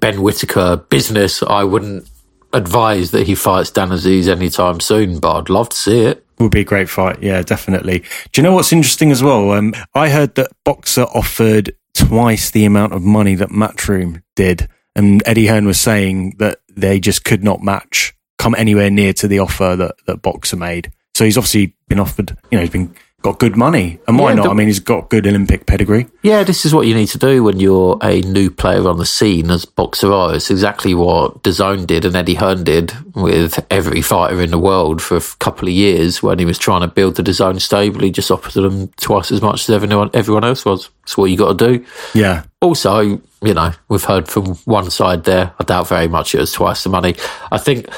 [0.00, 2.08] Ben Whitaker business, I wouldn't
[2.52, 6.24] advise that he fights Dan Azeez anytime soon, but I'd love to see it.
[6.38, 8.00] Would be a great fight, yeah, definitely.
[8.32, 9.52] Do you know what's interesting as well?
[9.52, 15.22] Um, I heard that Boxxer offered twice the amount of money that Matchroom did, and
[15.26, 19.38] Eddie Hearn was saying that they just could not match, come anywhere near to the
[19.38, 20.90] offer that that Boxxer made.
[21.14, 23.98] So he's obviously been offered, you know, he's been got good money.
[24.06, 24.48] And why yeah, not?
[24.48, 26.06] I mean, he's got good Olympic pedigree.
[26.22, 29.06] Yeah, this is what you need to do when you're a new player on the
[29.06, 30.34] scene as Boxxer.
[30.34, 35.00] It's exactly what DAZN did and Eddie Hearn did with every fighter in the world
[35.00, 38.02] for a couple of years when he was trying to build the DAZN stable.
[38.02, 40.90] He just offered them twice as much as everyone, everyone else was.
[41.00, 41.86] That's what you got to do.
[42.12, 42.44] Yeah.
[42.60, 45.54] Also, you know, we've heard from one side there.
[45.58, 47.14] I doubt very much it was twice the money.
[47.50, 47.88] I think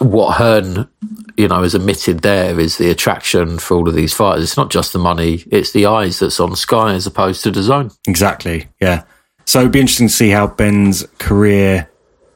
[0.00, 0.88] what Hearn,
[1.36, 4.44] you know, has admitted there is the attraction for all of these fighters.
[4.44, 7.96] It's not just the money; it's the eyes that's on Sky as opposed to DAZN.
[8.06, 8.68] Exactly.
[8.80, 9.04] Yeah.
[9.44, 11.88] So it'd be interesting to see how Ben's career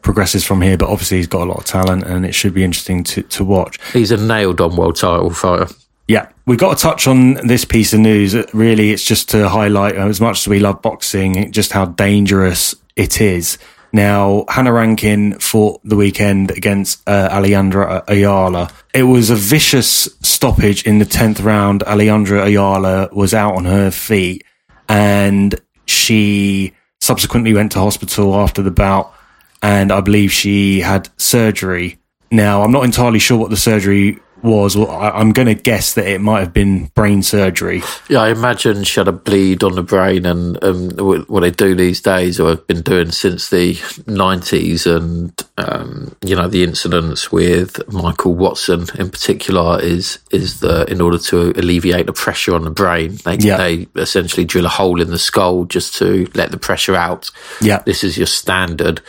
[0.02, 0.76] progresses from here.
[0.76, 3.44] But obviously, he's got a lot of talent, and it should be interesting to to
[3.44, 3.78] watch.
[3.92, 5.72] He's a nailed on world title fighter.
[6.08, 8.34] Yeah, we've got to touch on this piece of news.
[8.54, 12.74] Really, it's just to highlight, uh, as much as we love boxing, just how dangerous
[12.94, 13.58] it is
[13.96, 18.70] now, Hannah Rankin fought the weekend against uh, Alejandra Ayala.
[18.92, 21.80] It was a vicious stoppage in the 10th round.
[21.80, 24.44] Alejandra Ayala was out on her feet
[24.86, 29.14] and she subsequently went to hospital after the bout
[29.62, 31.98] and I believe she had surgery.
[32.30, 34.76] Now, I'm not entirely sure what the surgery was.
[34.76, 37.82] Well, I, am going to guess that it might have been brain surgery.
[38.08, 40.90] Yeah, I imagine she had a bleed on the brain, and um,
[41.26, 46.36] what they do these days, or have been doing since the 90s, and um, you
[46.36, 52.06] know the incidents with Michael Watson in particular is is that in order to alleviate
[52.06, 53.56] the pressure on the brain, they yeah.
[53.56, 57.30] they essentially drill a hole in the skull just to let the pressure out.
[57.60, 59.00] Yeah, this is your standard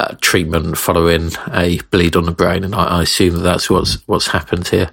[0.00, 3.96] uh, treatment following a bleed on the brain, and I, I assume that that's what's
[4.06, 4.90] what's happened here.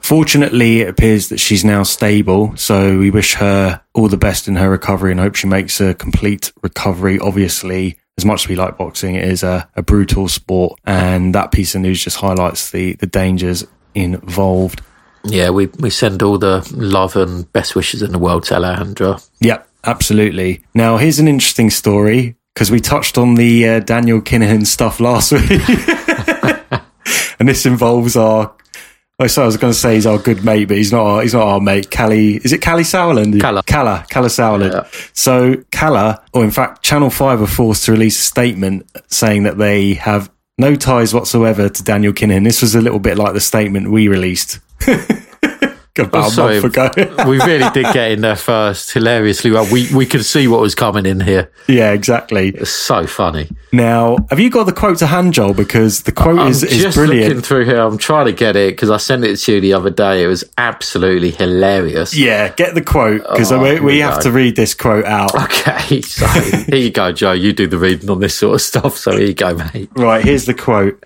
[0.00, 4.56] Fortunately, it appears that she's now stable, so we wish her all the best in
[4.56, 7.18] her recovery and hope she makes a complete recovery.
[7.18, 11.52] Obviously, as much as we like boxing, it is a, a brutal sport, and that
[11.52, 14.82] piece of news just highlights the, the dangers involved.
[15.24, 19.26] Yeah, we, we send all the love and best wishes in the world to Alejandra.
[19.40, 20.64] Yep, absolutely.
[20.74, 25.32] Now, here's an interesting story because we touched on the uh, Daniel Kinahan stuff last
[25.32, 25.50] week,
[27.40, 28.54] and this involves our.
[29.18, 31.06] Oh, sorry, I was going to say he's our good mate, but he's not.
[31.06, 31.90] Our, he's not our mate.
[31.90, 33.40] Callie, is it Callie Sauerland?
[33.40, 34.72] Kalle, Kalle, Kalle Sauerland.
[34.74, 34.86] Yeah.
[35.14, 39.56] So Kalle, or in fact, Channel Five are forced to release a statement saying that
[39.56, 42.44] they have no ties whatsoever to Daniel Kinahan.
[42.44, 44.58] This was a little bit like the statement we released.
[45.98, 47.24] about oh, sorry, a month ago.
[47.28, 49.66] we really did get in there first, hilariously well.
[49.70, 51.50] We we could see what was coming in here.
[51.68, 52.50] Yeah, exactly.
[52.50, 53.48] It's so funny.
[53.72, 55.54] Now, have you got the quote to hand, Joel?
[55.54, 57.28] Because the quote I'm is, is just brilliant.
[57.28, 57.80] looking through here.
[57.80, 60.24] I'm trying to get it because I sent it to you the other day.
[60.24, 62.16] It was absolutely hilarious.
[62.16, 65.34] Yeah, get the quote because oh, we, we have to read this quote out.
[65.34, 67.32] Okay, so here you go, Joe.
[67.32, 68.96] You do the reading on this sort of stuff.
[68.96, 69.90] So here you go, mate.
[69.94, 71.04] Right, here's the quote.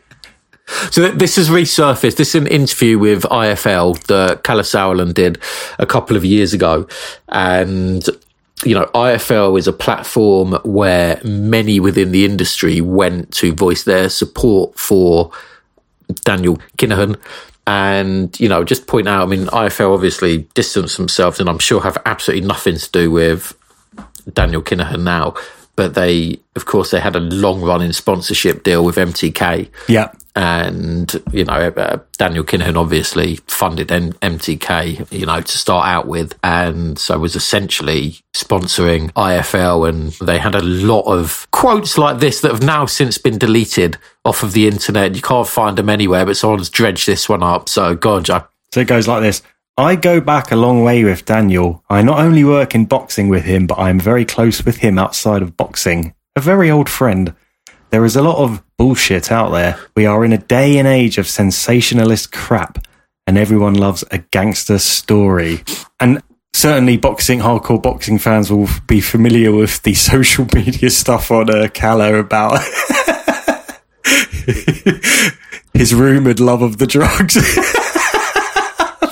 [0.67, 2.17] So this has resurfaced.
[2.17, 5.39] This is an interview with IFL that Kalle Sauerland did
[5.79, 6.89] a couple of years ago.
[7.29, 8.05] And,
[8.65, 14.09] you know, IFL is a platform where many within the industry went to voice their
[14.09, 15.31] support for
[16.25, 17.19] Daniel Kinahan.
[17.67, 21.83] And, you know, just point out, I mean, IFL obviously distanced themselves and I'm sure
[21.83, 23.55] have absolutely nothing to do with
[24.33, 25.35] Daniel Kinahan now.
[25.77, 29.69] But they, of course, they had a long running sponsorship deal with MTK.
[29.89, 30.13] Yeah.
[30.37, 36.09] And, you know, uh, Daniel Kinahan obviously funded M- MTK, you know, to start out
[36.09, 36.37] with.
[36.43, 39.89] And so was essentially sponsoring IFL.
[39.89, 43.97] And they had a lot of quotes like this that have now since been deleted
[44.25, 45.15] off of the internet.
[45.15, 47.69] You can't find them anywhere, but someone's dredged this one up.
[47.69, 48.45] So go on, Joe.
[48.73, 49.41] So it goes like this.
[49.77, 51.83] I go back a long way with Daniel.
[51.91, 55.01] I not only work in boxing with him, but I am very close with him
[55.01, 56.15] outside of boxing.
[56.37, 57.35] A very old friend.
[57.91, 59.77] There is a lot of bullshit out there.
[59.97, 62.87] We are in a day and age of sensationalist crap,
[63.27, 65.65] and everyone loves a gangster story.
[65.99, 71.51] And certainly, boxing, hardcore boxing fans will be familiar with the social media stuff on
[71.51, 72.61] uh, Kala about
[75.75, 77.37] his rumored love of the drugs.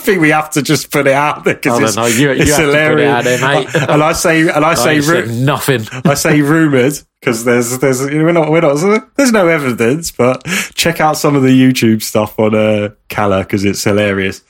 [0.03, 2.07] I think we have to just put it out there because it's, know.
[2.07, 3.25] You, you it's hilarious.
[3.25, 3.69] There, mate.
[3.73, 5.87] and I say, and I say, ru- nothing.
[6.05, 10.11] I say rumored because there's, there's, you know, we're not, we're not, there's no evidence,
[10.11, 14.43] but check out some of the YouTube stuff on uh, Kalle because it's hilarious.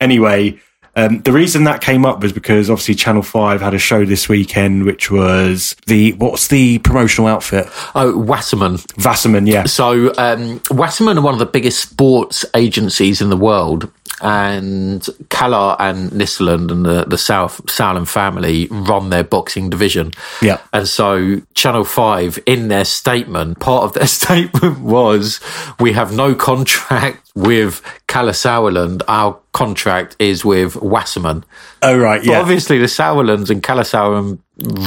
[0.00, 0.60] Anyway,
[0.96, 4.28] um, the reason that came up was because obviously Channel Five had a show this
[4.28, 7.68] weekend, which was the what's the promotional outfit?
[7.94, 8.78] Oh, Wasserman.
[9.04, 9.64] Wasserman, yeah.
[9.64, 15.76] So um, Wasserman are one of the biggest sports agencies in the world and Kalle
[15.78, 20.12] and Nisseland and the, the South Sauerland family run their boxing division.
[20.42, 20.60] Yeah.
[20.72, 25.40] And so Channel 5, in their statement, part of their statement was,
[25.78, 29.02] we have no contract with Kalle Sauerland.
[29.08, 31.44] Our contract is with Wasserman.
[31.82, 32.22] Oh, right.
[32.24, 32.34] Yeah.
[32.34, 34.38] But obviously the Sauerlands and Kalle Sauerland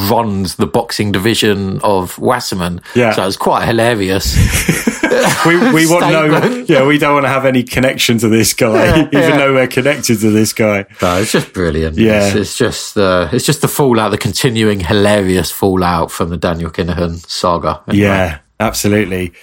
[0.10, 2.82] runs the boxing division of Wasserman.
[2.96, 3.12] Yeah.
[3.12, 4.36] So it's quite hilarious.
[5.46, 8.86] we we want no yeah we don't want to have any connection to this guy
[8.86, 9.38] Yeah, even yeah.
[9.38, 11.98] though we're connected to this guy No, it's just brilliant.
[11.98, 12.28] Yeah.
[12.28, 16.72] it's, it's just the it's just the fallout, the continuing hilarious fallout from the Daniel
[16.72, 17.82] Kinahan saga.
[17.88, 18.06] Anyway.
[18.06, 19.34] yeah absolutely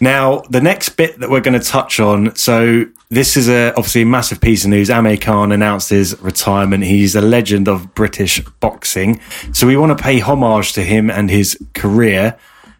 [0.00, 4.02] now the next bit that we're going to touch on so this is a obviously
[4.02, 8.40] a massive piece of news Amir Khan announced his retirement he's a legend of British
[8.60, 9.20] boxing
[9.52, 12.38] so we want to pay homage to him and his career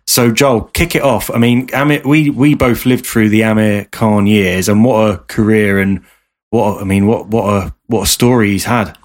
[0.08, 1.30] So Joel, kick it off.
[1.30, 5.18] I mean, Amir, we we both lived through the Amir Khan years, and what a
[5.18, 6.02] career and
[6.48, 8.96] what a, I mean, what what a what a story he's had.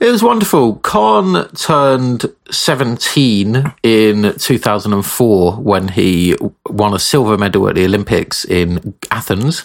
[0.00, 0.76] It was wonderful.
[0.76, 6.34] Khan turned 17 in 2004 when he
[6.76, 9.64] won a silver medal at the Olympics in Athens.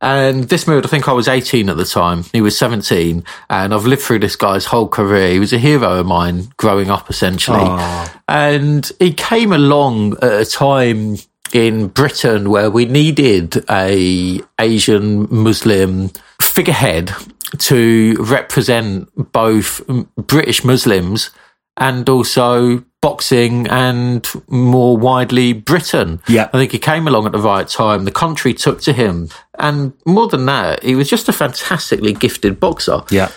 [0.00, 2.24] And this moved, I think I was 18 at the time.
[2.32, 3.24] He was 17.
[3.48, 5.32] And I've lived through this guy's whole career.
[5.32, 7.60] He was a hero of mine growing up, essentially.
[7.60, 8.20] Aw.
[8.28, 11.16] And he came along at a time
[11.54, 16.10] in Britain where we needed a Asian Muslim
[16.42, 17.12] figurehead
[17.56, 19.80] to represent both
[20.16, 21.30] British Muslims
[21.76, 26.22] and also boxing and more widely Britain.
[26.26, 26.48] Yeah.
[26.54, 28.06] I think he came along at the right time.
[28.06, 29.28] The country took to him.
[29.58, 33.30] And more than that, he was just a fantastically gifted boxer Yeah,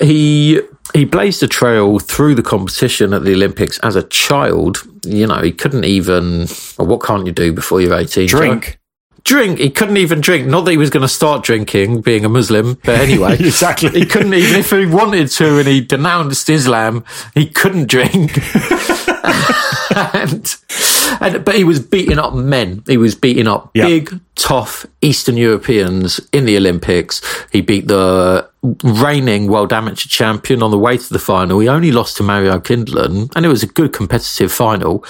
[0.00, 0.60] he
[0.94, 4.78] he blazed a trail through the competition at the Olympics as a child.
[5.04, 6.48] You know, he couldn't even.
[6.78, 8.26] Well, what can't you do before you're 18?
[8.26, 8.38] Joe?
[8.38, 8.79] drink
[9.24, 9.58] Drink.
[9.58, 10.46] He couldn't even drink.
[10.46, 13.34] Not that he was going to start drinking, being a Muslim, but anyway.
[13.40, 13.90] exactly.
[13.90, 17.04] He couldn't even if he wanted to, and he denounced Islam.
[17.34, 18.32] He couldn't drink,
[19.94, 20.56] and,
[21.20, 22.82] and but he was beating up men.
[22.86, 23.86] He was beating up Yeah.
[23.86, 27.20] big, tough Eastern Europeans in the Olympics.
[27.52, 28.48] He beat the
[28.84, 31.58] reigning world amateur champion on the way to the final.
[31.60, 35.04] He only lost to Mario Kindelan, and it was a good competitive final.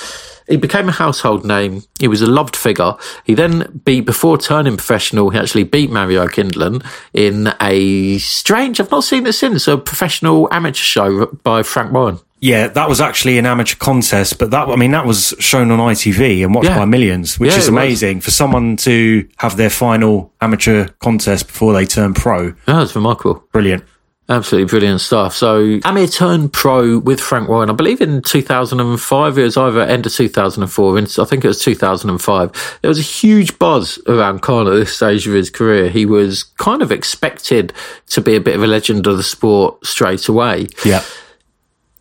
[0.50, 1.82] He became a household name.
[2.00, 2.94] He was a loved figure.
[3.24, 6.84] He then beat, before turning professional, he actually beat Mario Kindelan
[7.14, 12.18] in a strange, I've not seen it since, a professional amateur show by Frank Warren.
[12.42, 15.78] Yeah, that was actually an amateur contest, but that I mean that was shown on
[15.78, 16.78] ITV and watched Yeah.
[16.78, 17.76] by millions, which Yeah, is it was.
[17.84, 22.54] amazing for someone to have their final amateur contest before they turn pro.
[22.66, 23.44] Yeah, it's remarkable.
[23.52, 23.84] Brilliant.
[24.31, 25.35] Absolutely brilliant stuff.
[25.35, 29.38] So Amir turned pro with Frank Warren, I believe in 2005.
[29.38, 32.79] It was either end of 2004, and I think it was 2005.
[32.81, 35.88] There was a huge buzz around Khan at this stage of his career.
[35.88, 37.73] He was kind of expected
[38.11, 40.69] to be a bit of a legend of the sport straight away.
[40.85, 41.03] Yeah.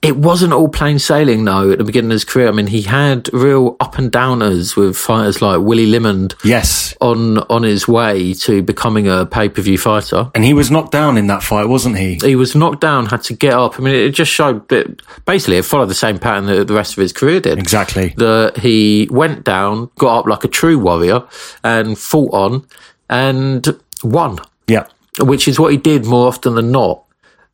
[0.01, 2.47] It wasn't all plain sailing though at the beginning of his career.
[2.47, 6.95] I mean, he had real up and downers with fighters like Willie Limond Yes.
[7.01, 10.31] on on his way to becoming a pay per view fighter.
[10.33, 12.15] And he was knocked down in that fight, wasn't he?
[12.23, 13.77] He was knocked down, had to get up.
[13.77, 16.93] I mean, it just showed that basically it followed the same pattern that the rest
[16.93, 17.59] of his career did.
[17.59, 18.13] Exactly.
[18.15, 21.23] That he went down, got up like a true warrior,
[21.61, 22.65] and fought on,
[23.09, 23.67] and
[24.01, 24.39] won.
[24.67, 24.85] Yeah.
[25.19, 27.03] which is what he did more often than not.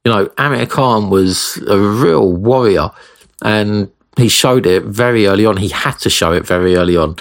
[0.06, 2.92] You know, Amir Khan was a real warrior
[3.42, 5.58] and he showed it very early on.
[5.58, 7.18] He had to show it very early on.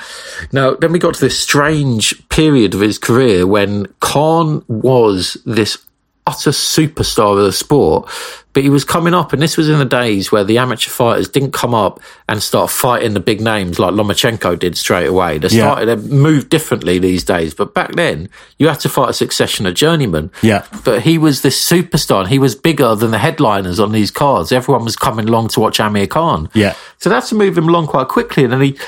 [0.53, 5.84] Now, then we got to this strange period of his career when Khan was this
[6.27, 8.09] utter superstar of the sport,
[8.55, 11.29] but he was coming up, and this was in the days where the amateur fighters
[11.29, 15.39] didn't come up and start fighting the big names like Lomachenko did straight away.
[15.39, 15.97] They started, yeah.
[15.97, 19.75] they moved differently these days, but back then you had to fight a succession of
[19.75, 20.31] journeymen.
[20.41, 20.65] Yeah.
[20.85, 24.53] But he was this superstar, and he was bigger than the headliners on these cards.
[24.53, 26.49] Everyone was coming along to watch Amir Khan.
[26.55, 26.75] Yeah.
[26.99, 28.79] So that's to move him along quite quickly, and then he,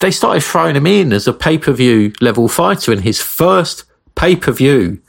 [0.00, 3.84] they started throwing him in as a pay per view level fighter in his first
[4.14, 5.00] pay per view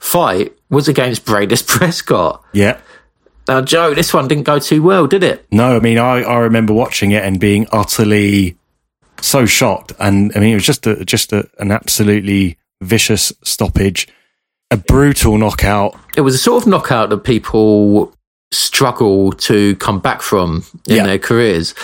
[0.00, 2.44] fight was against Briedis Prescott.
[2.52, 2.80] Yeah.
[3.46, 5.46] Now, Joe, this one didn't go too well, did it?
[5.50, 8.56] No, I mean, I, I remember watching it and being utterly
[9.20, 9.92] so shocked.
[9.98, 14.08] And I mean, it was just a, just a, an absolutely vicious stoppage,
[14.70, 15.98] a brutal knockout.
[16.16, 18.14] It was a sort of knockout that people
[18.52, 21.06] struggle to come back from in yeah.
[21.06, 21.74] their careers.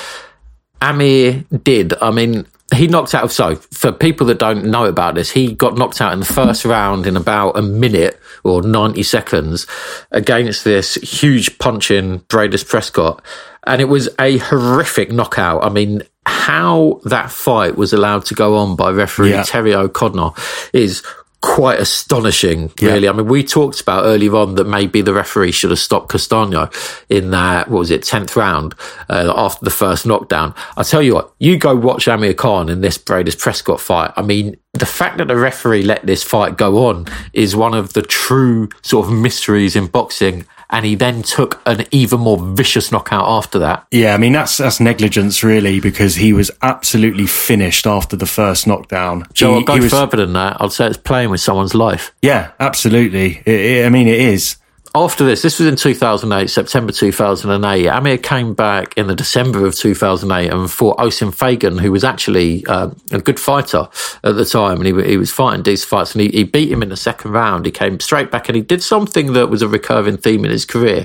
[0.80, 1.94] Amir did.
[2.02, 3.24] I mean, he knocked out.
[3.24, 6.26] Of so, for people that don't know about this, he got knocked out in the
[6.26, 9.66] first round in about a minute or 90 seconds
[10.10, 13.22] against this huge punching Breidis Prescott.
[13.66, 15.64] And it was a horrific knockout.
[15.64, 19.42] I mean, how that fight was allowed to go on by referee yeah.
[19.44, 20.30] Terry O'Connor
[20.72, 21.04] is
[21.47, 23.05] quite astonishing, really.
[23.05, 23.11] Yeah.
[23.11, 26.68] I mean, we talked about earlier on that maybe the referee should have stopped Castano
[27.09, 28.74] in that, what was it, 10th round
[29.09, 30.55] uh, after the first knockdown.
[30.76, 34.12] I'll tell you what, you go watch Amir Khan in this Breidis Prescott fight.
[34.16, 37.92] I mean, the fact that the referee let this fight go on is one of
[37.92, 42.90] the true sort of mysteries in boxing and he then took an even more vicious
[42.90, 43.86] knockout after that.
[43.90, 48.66] Yeah, I mean that's that's negligence really because he was absolutely finished after the first
[48.66, 49.26] knockdown.
[49.32, 50.56] Joe, he, I'll go was, further than that.
[50.60, 52.12] I'd say it's playing with someone's life.
[52.22, 53.42] Yeah, absolutely.
[53.44, 54.56] It, it, I mean, it is
[54.97, 57.86] after this, this was in 2008, September 2008.
[57.86, 62.64] Amir came back in the December of 2008 and fought Oisin Fagan, who was actually
[62.66, 63.88] uh, a good fighter
[64.24, 64.78] at the time.
[64.78, 67.32] And he, he was fighting decent fights and he, he beat him in the second
[67.32, 67.66] round.
[67.66, 70.64] He came straight back and he did something that was a recurring theme in his
[70.64, 71.05] career.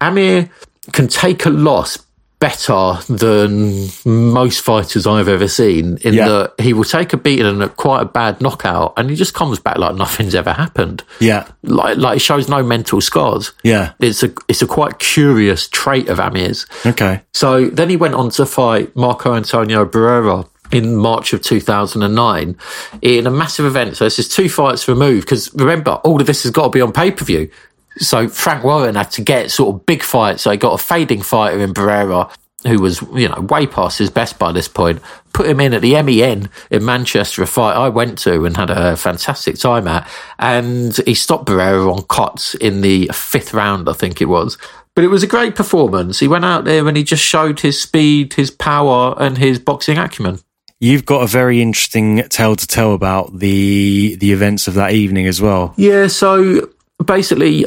[0.00, 0.50] Amir
[0.92, 1.98] can take a loss
[2.40, 6.28] better than most fighters I've ever seen in yeah.
[6.28, 9.34] that he will take a beating and a, quite a bad knockout and he just
[9.34, 11.02] comes back like nothing's ever happened.
[11.20, 11.48] Yeah.
[11.62, 13.52] Like like he shows no mental scars.
[13.64, 13.92] Yeah.
[13.98, 16.66] It's a it's a quite curious trait of Amir's.
[16.86, 17.22] Okay.
[17.32, 22.56] So then he went on to fight Marco Antonio Barrera in March of 2009
[23.02, 23.96] in a massive event.
[23.96, 26.80] So this is two fights removed because remember, all of this has got to be
[26.80, 27.50] on pay per view.
[27.98, 30.42] So Frank Warren had to get sort of big fights.
[30.42, 32.32] So he got a fading fighter in Barrera
[32.66, 35.00] who was, you know, way past his best by this point,
[35.32, 38.70] put him in at the MEN in Manchester, a fight I went to and had
[38.70, 40.08] a fantastic time at.
[40.38, 44.58] And he stopped Barrera on cuts in the fifth round, I think it was.
[44.96, 46.18] But it was a great performance.
[46.18, 49.96] He went out there and he just showed his speed, his power, and his boxing
[49.96, 50.40] acumen.
[50.80, 55.26] You've got a very interesting tale to tell about the the events of that evening
[55.26, 55.74] as well.
[55.76, 56.68] Yeah, so
[57.04, 57.64] basically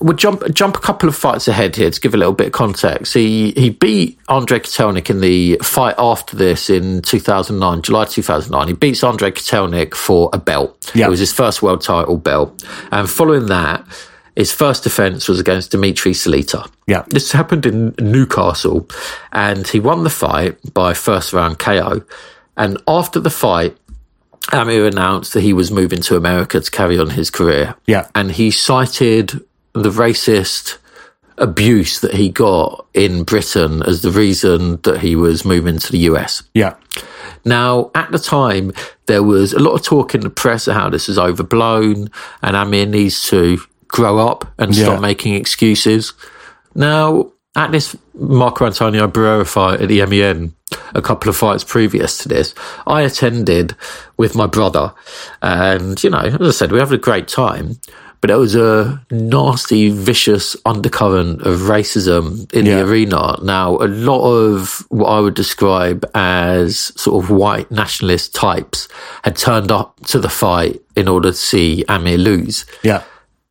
[0.00, 2.52] we'll jump jump a couple of fights ahead here to give a little bit of
[2.52, 3.14] context.
[3.14, 8.68] He he beat Andre Kotelnik in the fight after this in 2009, July 2009.
[8.68, 10.90] He beats Andre Kotelnik for a belt.
[10.94, 11.06] Yeah.
[11.06, 12.64] It was his first world title belt.
[12.90, 13.84] And following that,
[14.36, 16.70] his first defense was against Dimitri Salita.
[16.86, 17.04] Yeah.
[17.08, 18.88] This happened in Newcastle
[19.32, 22.02] and he won the fight by first round KO.
[22.56, 23.76] And after the fight,
[24.52, 27.74] Amir announced that he was moving to America to carry on his career.
[27.86, 28.08] Yeah.
[28.14, 30.78] And he cited the racist
[31.38, 35.98] abuse that he got in Britain as the reason that he was moving to the
[36.00, 36.42] US.
[36.54, 36.74] Yeah.
[37.44, 38.72] Now, at the time,
[39.06, 42.10] there was a lot of talk in the press of how this is overblown
[42.42, 43.58] and Amir needs to
[43.88, 44.84] grow up and yeah.
[44.84, 46.12] stop making excuses.
[46.74, 50.54] Now, at this Marco Antonio Barrera fight at the MEN,
[50.94, 52.54] a couple of fights previous to this,
[52.86, 53.74] I attended
[54.16, 54.94] with my brother.
[55.42, 57.80] And, you know, as I said, we had a great time.
[58.20, 62.76] But there was a nasty, vicious undercurrent of racism in yeah.
[62.76, 63.42] the arena.
[63.42, 68.88] Now, a lot of what I would describe as sort of white nationalist types
[69.24, 72.66] had turned up to the fight in order to see Amir lose.
[72.82, 73.04] Yeah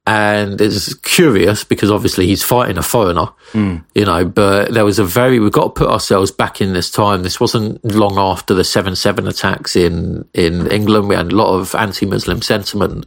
[0.09, 3.83] and it's curious because obviously he's fighting a foreigner, mm.
[3.93, 4.25] you know.
[4.25, 7.21] But there was a very we've got to put ourselves back in this time.
[7.21, 11.09] This wasn't long after the seven seven attacks in in England.
[11.09, 13.05] We had a lot of anti-Muslim sentiment,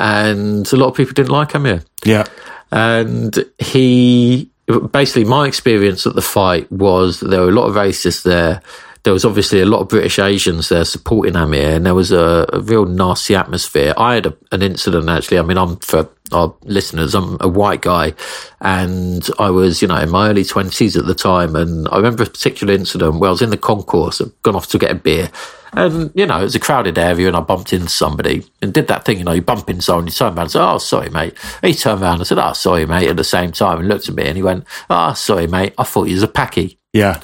[0.00, 1.82] and a lot of people didn't like Amir.
[2.04, 2.24] Yeah,
[2.72, 4.50] and he
[4.92, 8.62] basically my experience at the fight was there were a lot of racists there
[9.02, 12.46] there was obviously a lot of British Asians there supporting Amir, and there was a,
[12.52, 13.94] a real nasty atmosphere.
[13.96, 15.38] I had a, an incident actually.
[15.38, 18.14] I mean, I'm for our listeners, I'm a white guy
[18.60, 21.56] and I was, you know, in my early 20s at the time.
[21.56, 24.68] And I remember a particular incident where I was in the concourse, I'd gone off
[24.68, 25.30] to get a beer.
[25.72, 28.88] And, you know, it was a crowded area and I bumped into somebody and did
[28.88, 31.10] that thing, you know, you bump into someone, you turn around and say, Oh, sorry,
[31.10, 31.36] mate.
[31.62, 34.08] And he turned around and said, Oh, sorry, mate, at the same time and looked
[34.08, 35.74] at me and he went, Oh, sorry, mate.
[35.78, 36.78] I thought you was a packy.
[36.92, 37.20] Yeah.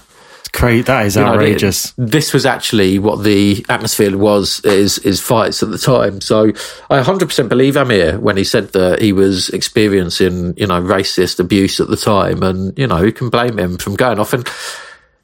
[0.49, 1.97] Great, that is you outrageous.
[1.97, 6.21] Know, this was actually what the atmosphere was is is fights at the time.
[6.21, 6.49] So
[6.91, 11.81] I 100% believe Amir when he said that he was experiencing you know racist abuse
[11.81, 14.47] at the time, and you know who can blame him from going off and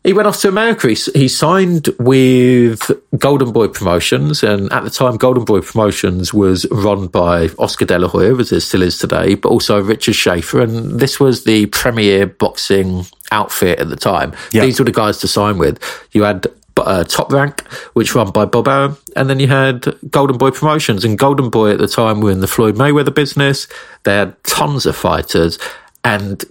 [0.05, 0.89] he went off to America.
[0.89, 6.67] He, he, signed with Golden Boy Promotions, and at the time, Golden Boy Promotions was
[6.71, 10.61] run by Oscar De La Hoya, as it still is today, but also Richard Schaefer,
[10.61, 14.33] and this was the premier boxing outfit at the time.
[14.53, 14.65] Yep.
[14.65, 15.79] These were the guys to sign with.
[16.13, 16.47] You had
[16.77, 17.63] uh, Top Rank,
[17.95, 21.71] which run by Bob Arum, and then you had Golden Boy Promotions, and Golden Boy
[21.71, 23.69] at the time were in the Floyd Mayweather business.
[24.03, 25.59] They had tons of fighters,
[26.03, 26.45] and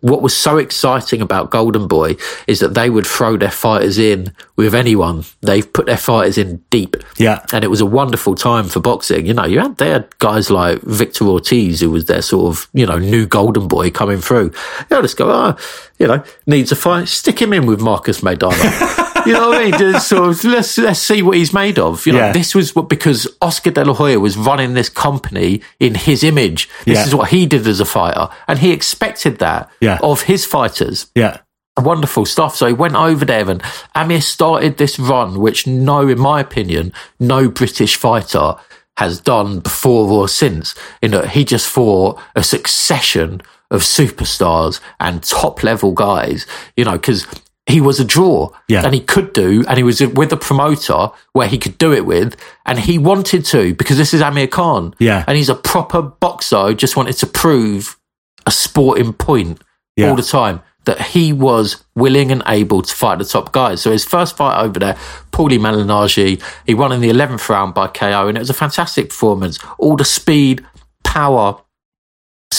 [0.00, 2.16] what was so exciting about Golden Boy
[2.46, 5.24] is that they would throw their fighters in with anyone.
[5.40, 6.96] They've put their fighters in deep.
[7.18, 7.44] Yeah.
[7.52, 9.26] And it was a wonderful time for boxing.
[9.26, 12.86] You know, you had there guys like Victor Ortiz, who was their sort of, you
[12.86, 14.52] know, new Golden Boy coming through.
[14.90, 15.56] You just go, oh,
[15.98, 19.06] you know, needs a fight, stick him in with Marcos Maidana.
[19.26, 19.78] you know what I mean?
[19.78, 22.06] Just sort of, let's let's see what he's made of.
[22.06, 22.32] You know, yeah.
[22.32, 26.68] this was what because Oscar De La Hoya was running this company in his image.
[26.84, 27.06] This yeah.
[27.06, 29.98] is what he did as a fighter, and he expected that yeah.
[30.02, 31.10] of his fighters.
[31.14, 31.38] Yeah.
[31.78, 32.56] Wonderful stuff.
[32.56, 33.62] So he went over there and
[33.94, 38.56] Amir started this run, which no, in my opinion, no British fighter
[38.98, 40.74] has done before or since.
[41.00, 43.40] You know, he just fought a succession
[43.70, 46.46] of superstars and top level guys,
[46.76, 47.26] you know, because
[47.70, 48.84] he was a draw yeah.
[48.84, 52.06] and he could do, and he was with a promoter where he could do it
[52.06, 54.94] with, and he wanted to because this is Amir Khan.
[54.98, 55.24] Yeah.
[55.26, 57.98] And he's a proper boxer, just wanted to prove
[58.46, 59.62] a sporting point
[59.96, 60.08] yeah.
[60.08, 63.82] all the time that he was willing and able to fight the top guys.
[63.82, 64.94] So his first fight over there,
[65.30, 69.10] Paulie Malignaggi, he won in the 11th round by KO, and it was a fantastic
[69.10, 69.58] performance.
[69.78, 70.64] All the speed,
[71.04, 71.60] power,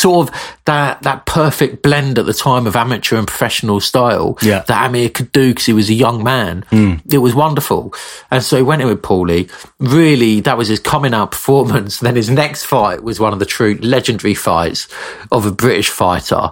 [0.02, 4.64] sort of that that perfect blend at the time of amateur and professional style yeah.
[4.68, 6.64] that Amir could do because he was a young man.
[6.72, 7.14] Mm.
[7.14, 7.94] It was wonderful.
[8.30, 9.52] And so he went in with Paulie.
[9.80, 12.00] Really, that was his coming out performance.
[12.00, 14.88] Then his next fight was one of the true legendary fights
[15.32, 16.52] of a British fighter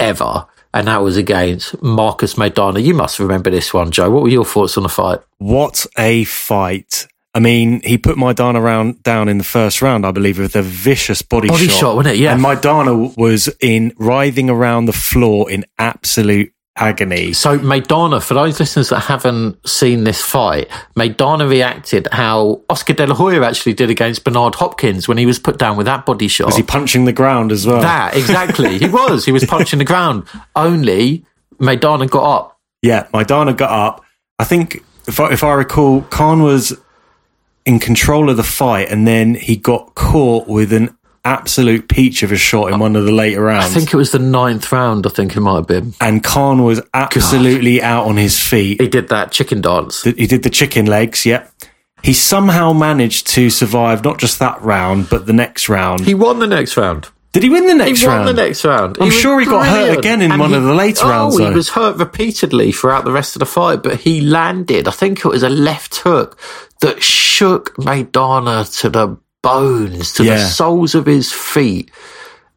[0.00, 0.46] ever.
[0.74, 2.82] And that was against Marcos Maidana.
[2.82, 4.10] You must remember this one, Joe.
[4.10, 5.20] What were your thoughts on the fight?
[5.38, 7.06] What a fight.
[7.38, 10.62] I mean, he put Maidana around down in the first round, I believe, with a
[10.62, 11.54] vicious body, shot.
[11.54, 11.78] body shot.
[11.78, 12.18] shot, wasn't it?
[12.18, 12.32] Yeah.
[12.32, 17.32] And Maidana was in writhing around the floor in absolute agony.
[17.34, 23.06] So Maidana, for those listeners that haven't seen this fight, Maidana reacted how Oscar De
[23.06, 26.26] La Hoya actually did against Bernard Hopkins when he was put down with that body
[26.26, 26.46] shot.
[26.46, 27.80] Was he punching the ground as well?
[27.80, 28.78] That exactly.
[28.80, 29.24] he was.
[29.24, 30.26] He was punching the ground.
[30.56, 31.24] Only
[31.60, 32.60] Maidana got up.
[32.82, 34.04] Yeah, Maidana got up.
[34.40, 36.76] I think if I, if I recall, Khan was
[37.68, 42.32] in control of the fight, and then he got caught with an absolute peach of
[42.32, 43.66] a shot in one of the later rounds.
[43.66, 45.06] I think it was the ninth round.
[45.06, 45.92] I think it might have been.
[46.00, 47.84] And Khan was absolutely God.
[47.84, 48.80] out on his feet.
[48.80, 50.02] He did that chicken dance.
[50.02, 51.26] He did the chicken legs.
[51.26, 51.52] Yep.
[52.02, 56.06] He somehow managed to survive not just that round, but the next round.
[56.06, 57.10] He won the next round.
[57.32, 58.26] Did he win the next he round?
[58.26, 58.96] The next round.
[58.98, 59.68] I'm he sure he brilliant.
[59.68, 61.38] got hurt again in and one he, of the later oh, rounds.
[61.38, 64.88] Oh, he was hurt repeatedly throughout the rest of the fight, but he landed.
[64.88, 66.40] I think it was a left hook
[66.80, 70.36] that shook Maidana to the bones, to yeah.
[70.36, 71.90] the soles of his feet,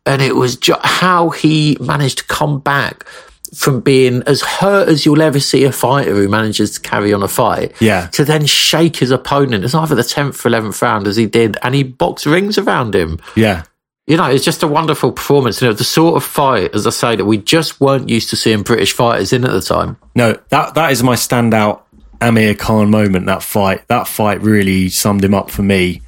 [0.06, 3.06] and it was just how he managed to come back
[3.54, 7.22] from being as hurt as you'll ever see a fighter who manages to carry on
[7.22, 9.64] a fight, yeah, to then shake his opponent.
[9.64, 12.96] It's either the tenth or eleventh round as he did, and he boxed rings around
[12.96, 13.20] him.
[13.36, 13.64] Yeah,
[14.08, 15.62] you know, it's just a wonderful performance.
[15.62, 18.36] You know, the sort of fight, as I say, that we just weren't used to
[18.36, 19.98] seeing British fighters in at the time.
[20.16, 21.82] No, that that is my standout
[22.22, 23.26] Amir Khan moment.
[23.26, 26.02] That fight, that fight really summed him up for me.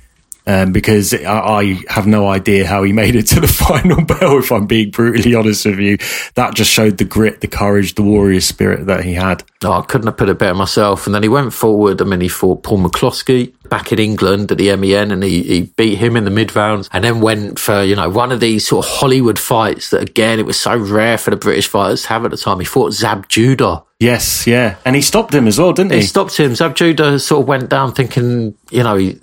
[0.46, 4.40] Um, because I, I, have no idea how he made it to the final bell.
[4.40, 5.98] If I'm being brutally honest with you,
[6.36, 9.44] that just showed the grit, the courage, the warrior spirit that he had.
[9.64, 11.06] Oh, I couldn't have put it better myself.
[11.06, 12.02] And then he went forward.
[12.02, 15.62] I mean, he fought Paul McCloskey back in England at the MEN and he, he
[15.62, 18.68] beat him in the mid rounds and then went for, you know, one of these
[18.68, 22.10] sort of Hollywood fights that again, it was so rare for the British fighters to
[22.10, 22.60] have at the time.
[22.60, 23.84] He fought Zab Judah.
[24.04, 24.76] Yes, yeah.
[24.84, 26.00] And he stopped him as well, didn't he?
[26.00, 26.56] He stopped him.
[26.56, 29.18] Zab Judah sort of went down thinking, you know, he,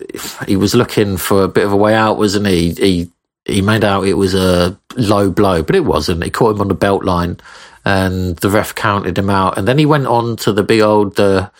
[0.49, 2.73] he was looking for a bit of a way out, wasn't he?
[2.73, 3.11] He,
[3.45, 6.25] he made out it was a low blow, but it wasn't.
[6.25, 7.39] He caught him on the belt line
[7.85, 9.59] and the ref counted him out.
[9.59, 11.51] And then he went on to the big old, uh,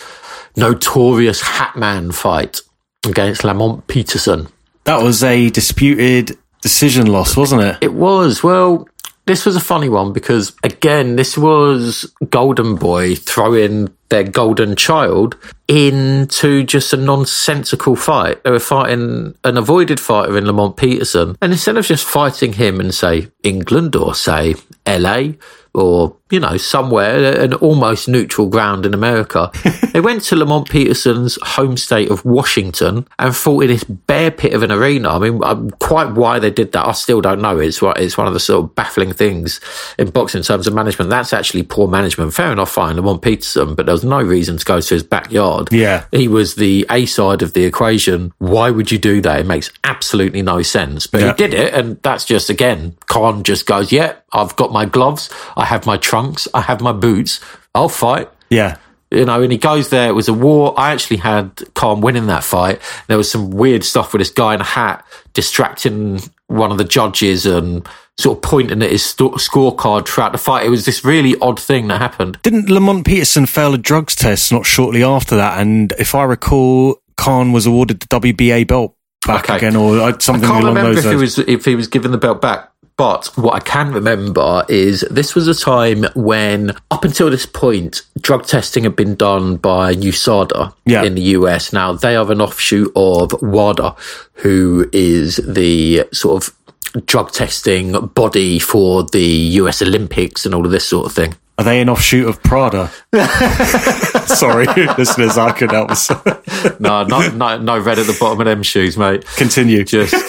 [0.57, 2.61] notorious Hatman fight
[3.07, 4.49] against Lamont Peterson.
[4.85, 7.79] That was a disputed decision loss, wasn't it?
[7.83, 8.43] It was.
[8.43, 8.89] Well,
[9.31, 15.37] this was a funny one because again, this was Golden Boy throwing their golden child
[15.69, 18.43] into just a nonsensical fight.
[18.43, 21.37] They were fighting an avoided fighter in Lamont Peterson.
[21.41, 25.35] And instead of just fighting him in, say, England or, say, LA
[25.73, 29.51] or, you know, somewhere, an almost neutral ground in America,
[29.93, 34.53] they went to Lamont Peterson's home state of Washington and fought in this bear pit
[34.55, 35.11] of an arena.
[35.11, 37.59] I mean, um, quite why they did that, I still don't know.
[37.59, 39.61] It's, it's one of the sort of baffling things
[39.99, 41.11] in boxing in terms of management.
[41.11, 42.33] That's actually poor management.
[42.35, 45.69] Fair enough, fine, Lamont Peterson, but there was no reason to go to his backyard.
[45.73, 46.05] Yeah.
[46.13, 48.33] He was the A side of the equation.
[48.39, 49.41] Why would you do that?
[49.41, 51.07] It makes absolutely no sense.
[51.07, 51.27] But Yeah.
[51.29, 55.29] he did it, and that's just, again, Khan just goes, yeah, I've got my gloves,
[55.57, 57.41] I have my trunks, I have my boots,
[57.75, 58.29] I'll fight.
[58.49, 58.77] Yeah.
[59.11, 60.09] You know, and he goes there.
[60.09, 60.73] It was a war.
[60.79, 62.81] I actually had Khan winning that fight.
[63.09, 66.85] There was some weird stuff with this guy in a hat distracting one of the
[66.85, 70.65] judges and sort of pointing at his sto- scorecard throughout the fight.
[70.65, 72.39] It was this really odd thing that happened.
[72.43, 75.61] Didn't Lamont Peterson fail a drugs test not shortly after that?
[75.61, 78.95] And if I recall, Khan was awarded the WBA belt
[79.27, 79.57] back Okay.
[79.57, 81.89] again, or uh, something I can't along remember those if he was if he was
[81.89, 82.67] given the belt back.
[82.97, 88.03] But what I can remember is this was a time when, up until this point,
[88.21, 91.05] drug testing had been done by USADA Yeah.
[91.05, 91.73] in the US.
[91.73, 93.97] Now they are an offshoot of WADA,
[94.35, 99.25] who is the sort of drug testing body for the
[99.61, 101.35] US Olympics and all of this sort of thing.
[101.61, 102.91] Are they an offshoot of Prada?
[104.27, 104.65] Sorry,
[104.99, 106.81] listeners, I couldn't help myself.
[106.81, 109.27] No, no, no, no red at the bottom of them shoes, mate.
[109.37, 109.85] Continue.
[109.85, 110.15] Just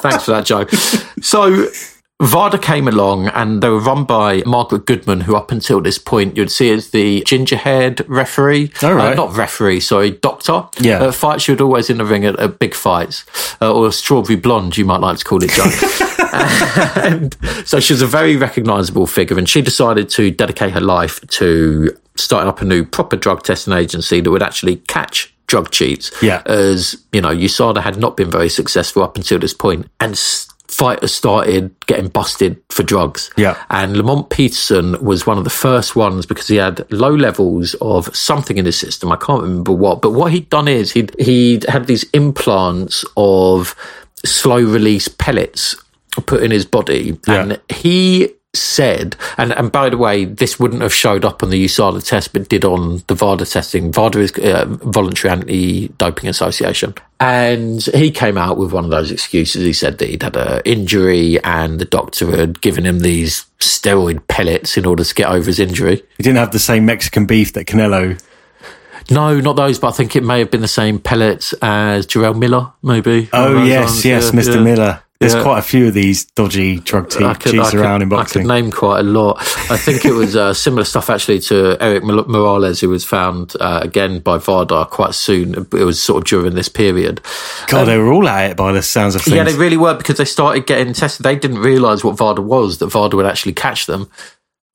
[0.00, 0.66] thanks for that, Joe.
[1.20, 1.66] So
[2.22, 6.36] VADA came along and they were run by Margaret Goodman, who up until this point
[6.36, 8.70] you'd see as the ginger-haired referee.
[8.84, 9.14] All right.
[9.14, 10.68] Uh, not referee, sorry, doctor.
[10.78, 11.04] Yeah.
[11.04, 13.24] At fights, she was always in the ring at, at big fights.
[13.60, 16.16] Uh, or strawberry blonde, you might like to call it, Joe.
[16.96, 21.20] and so she was a very recognisable figure, and she decided to dedicate her life
[21.28, 26.10] to starting up a new proper drug testing agency that would actually catch drug cheats.
[26.22, 26.42] Yeah.
[26.46, 30.16] As you know, USADA had not been very successful up until this point, and
[30.68, 33.30] fighters started getting busted for drugs.
[33.36, 33.60] Yeah.
[33.70, 38.14] And Lamont Peterson was one of the first ones because he had low levels of
[38.14, 39.10] something in his system.
[39.10, 43.74] I can't remember what, but what he'd done is he'd, he'd had these implants of
[44.24, 45.76] slow release pellets
[46.26, 47.18] put in his body.
[47.26, 47.42] Yeah.
[47.42, 51.64] And he said, and, and by the way, this wouldn't have showed up on the
[51.64, 53.92] USADA test, but did on the VADA testing.
[53.92, 56.94] VADA is uh, Voluntary Anti-Doping Association.
[57.20, 59.64] And he came out with one of those excuses.
[59.64, 64.26] He said that he'd had an injury and the doctor had given him these steroid
[64.26, 66.02] pellets in order to get over his injury.
[66.16, 68.20] He didn't have the same Mexican beef that Canelo.
[69.10, 72.38] No, not those, but I think it may have been the same pellets as Jarrell
[72.38, 73.28] Miller, maybe.
[73.32, 74.56] Oh yes, yes, Mr.
[74.56, 74.62] yeah.
[74.62, 75.02] Miller.
[75.20, 75.42] There's Yeah.
[75.42, 78.40] quite a few of these dodgy drug te- could, cheats could- around in boxing.
[78.40, 79.36] I could name quite a lot.
[79.70, 83.80] I think it was uh, similar stuff actually to Eric Morales, who was found uh,
[83.82, 85.66] again by VADA quite soon.
[85.72, 87.20] It was sort of during this period.
[87.66, 89.36] God, they were all at it by the sounds of things.
[89.36, 91.22] Yeah, they really were because they started getting tested.
[91.22, 94.08] They didn't realise what VADA was, that VADA would actually catch them.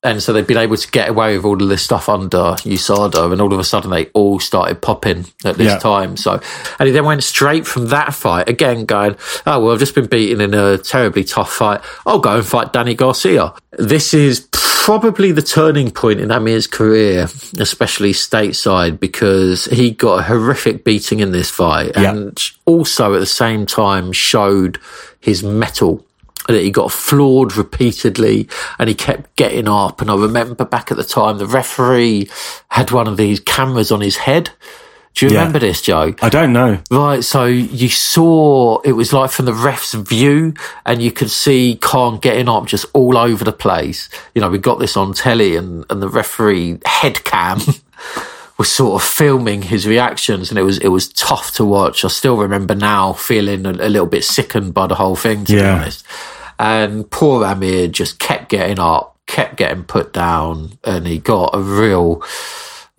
[0.06, 3.32] And so they've been able to get away with all of this stuff under USADA,
[3.32, 5.78] and all of a sudden they all started popping at this Yeah.
[5.78, 6.16] time.
[6.16, 6.40] So,
[6.78, 10.06] and he then went straight from that fight again, going, "Oh well, I've just been
[10.06, 11.80] beaten in a terribly tough fight.
[12.06, 17.28] I'll go and fight Danny Garcia." This is probably the turning point in Amir's career,
[17.58, 22.10] especially stateside, because he got a horrific beating in this fight, Yeah.
[22.12, 24.78] and also at the same time showed
[25.18, 26.04] his mettle
[26.48, 30.00] that he got floored repeatedly and he kept getting up.
[30.00, 32.28] And I remember back at the time, the referee
[32.68, 34.50] had one of these cameras on his head.
[35.14, 35.38] Do you Yeah.
[35.38, 36.14] remember this, Joe?
[36.20, 36.78] I don't know.
[36.90, 40.52] Right, so you saw it was like from the ref's view,
[40.84, 44.10] and you could see Khan getting up just all over the place.
[44.34, 47.60] You know, we got this on telly, and, and the referee head cam
[48.58, 52.04] was sort of filming his reactions, and it was it was tough to watch.
[52.04, 55.52] I still remember now feeling a, a little bit sickened by the whole thing, to
[55.54, 56.04] be honest.
[56.58, 61.60] And poor Amir just kept getting up, kept getting put down, and he got a
[61.60, 62.22] real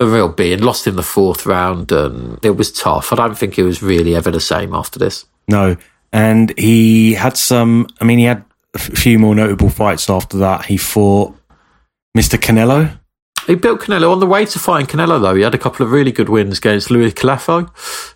[0.00, 0.64] a real beating.
[0.64, 3.12] Lost in the fourth round, and it was tough.
[3.12, 5.26] I don't think it was really ever the same after this.
[5.48, 5.76] No.
[6.12, 8.44] And he had some, I mean, he had
[8.74, 10.64] a few more notable fights after that.
[10.64, 11.34] He fought
[12.16, 12.38] Mr.
[12.38, 12.97] Canelo.
[13.46, 15.34] He built Canelo on the way to fighting Canelo, though.
[15.34, 17.70] He had a couple of really good wins against Luis Collazo,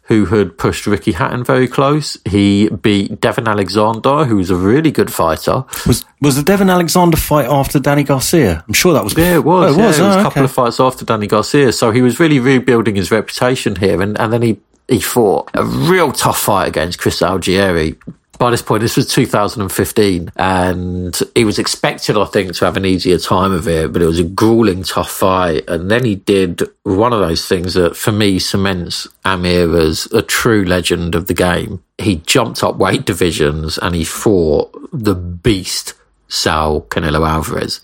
[0.05, 2.19] who had pushed Ricky Hatton very close.
[2.29, 5.65] He beat Devon Alexander, who was a really good fighter.
[5.87, 8.63] Was was the Devon Alexander fight after Danny Garcia?
[8.69, 9.17] I'm sure that was.
[9.17, 9.71] Yeah, it was.
[9.71, 9.99] Oh, it yeah, was.
[9.99, 10.45] it was Oh, a couple okay.
[10.45, 14.33] of fights after Danny Garcia, so he was really rebuilding his reputation here, and, and
[14.33, 17.97] then he he fought a real tough fight against Chris Algieri.
[18.43, 22.85] By this point, this was 2015, and he was expected, I think, to have an
[22.85, 25.63] easier time of it, but it was a grueling, tough fight.
[25.69, 30.23] And then he did one of those things that, for me, cements Amir as a
[30.23, 31.85] true legend of the game.
[31.99, 35.95] He jumped up weight divisions and he fought the beast
[36.27, 37.81] Saul Canelo Alvarez,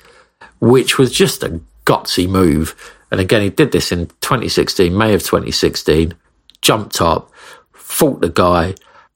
[0.59, 2.75] which was just a gutsy move.
[3.13, 6.15] And again, he did this in 2016, May of 2016,
[6.63, 7.31] jumped up,
[7.73, 8.75] fought the guy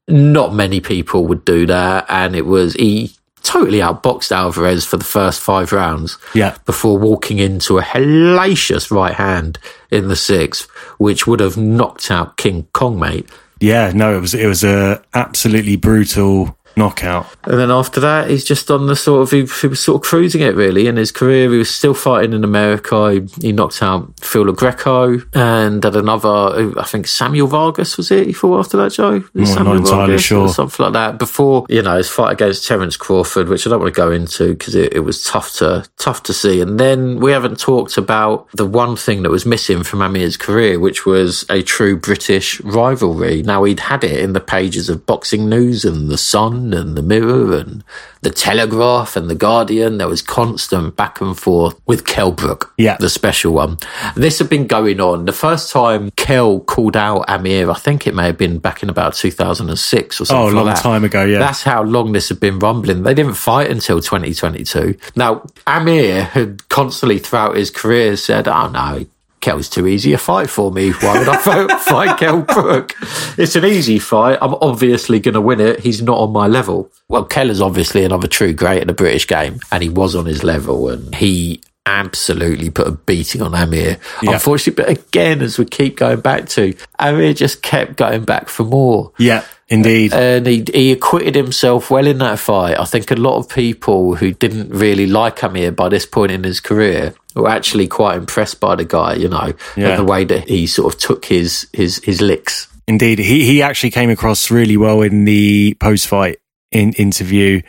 [0.09, 2.07] not many people would do that.
[2.09, 6.19] And it was, he totally outboxed Alvarez for the first five rounds.
[6.35, 6.57] Yeah.
[6.65, 9.59] Before walking into a hellacious right hand
[9.91, 13.29] in the sixth, which would have knocked out King Kong, mate.
[13.61, 17.27] Yeah, no, it was, it was a absolutely brutal knockout.
[17.45, 20.09] And then after that, he's just on the sort of he, he, was sort of
[20.09, 21.51] cruising it really in his career.
[21.51, 23.13] He was still fighting in America.
[23.13, 26.79] He, he knocked out Phil Lo Greco and had another.
[26.79, 28.27] I think Samuel Vargas was it.
[28.27, 29.25] He fought after that, Joe.
[29.35, 30.41] Not, Samuel not entirely Vargas sure.
[30.43, 31.19] or something like that.
[31.19, 34.55] Before you know his fight against Terence Crawford, which I don't want to go into
[34.55, 36.61] because it, it was tough to tough to see.
[36.61, 40.79] And then we haven't talked about the one thing that was missing from Amir's career,
[40.79, 43.43] which was a true British rivalry.
[43.43, 47.03] Now he'd had it in the pages of Boxing News and the Sun and the
[47.03, 47.83] Mirror and
[48.23, 49.99] the Telegraph and the Guardian.
[49.99, 52.97] There was constant back and forth with Kell Brook, Yeah.
[53.01, 53.79] the special one.
[54.15, 55.25] This had been going on.
[55.25, 58.89] The first time Kell called out Amir, I think it may have been back in
[58.89, 60.47] about 2006 or something.
[60.47, 61.39] Oh, a long like time ago, yeah.
[61.39, 63.03] That's how long this had been rumbling.
[63.03, 64.97] They didn't fight until 2022.
[65.17, 69.07] Now, Amir had constantly throughout his career said, oh no,
[69.43, 70.91] Kell's too easy a fight for me.
[70.93, 72.95] Why would I fight, Kell Brook?
[73.37, 74.39] It's an easy fight.
[74.41, 75.81] I'm obviously going to win it.
[75.81, 76.91] He's not on my level.
[77.09, 80.25] Well, Kell is obviously another true great in the British game, and he was on
[80.27, 83.99] his level, and he absolutely put a beating on Amir.
[84.23, 84.33] Yeah.
[84.35, 88.65] Unfortunately, but again, as we keep going back to, Amir just kept going back for
[88.65, 90.13] more Yeah, indeed.
[90.13, 92.79] Uh, and he, he acquitted himself well in that fight.
[92.79, 96.45] I think a lot of people who didn't really like Amir by this point in
[96.45, 99.89] his career were actually quite impressed by the guy, you know, Yeah.
[99.91, 102.69] and the way that he sort of took his his his licks.
[102.87, 106.39] Indeed, he he actually came across really well in the post fight
[106.71, 107.63] in interview,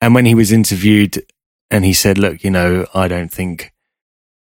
[0.00, 1.24] and when he was interviewed,
[1.70, 3.72] and he said, "Look, you know, I don't think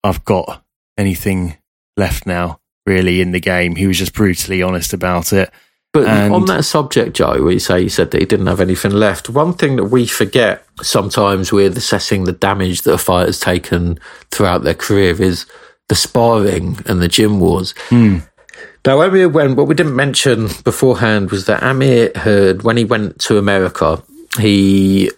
[0.04, 0.64] I've got
[0.98, 1.56] anything
[1.96, 5.50] left now, really, in the game." He was just brutally honest about it.
[5.92, 8.60] But And- on that subject, Joe, where you say you said that he didn't have
[8.60, 13.38] anything left, one thing that we forget sometimes with assessing the damage that a fighter's
[13.38, 13.98] taken
[14.30, 15.44] throughout their career is
[15.90, 17.74] the sparring and the gym wars.
[17.90, 18.18] Hmm.
[18.86, 23.18] Now, Amir went, what we didn't mention beforehand was that Amir had, when he went
[23.20, 24.02] to America,
[24.40, 25.10] he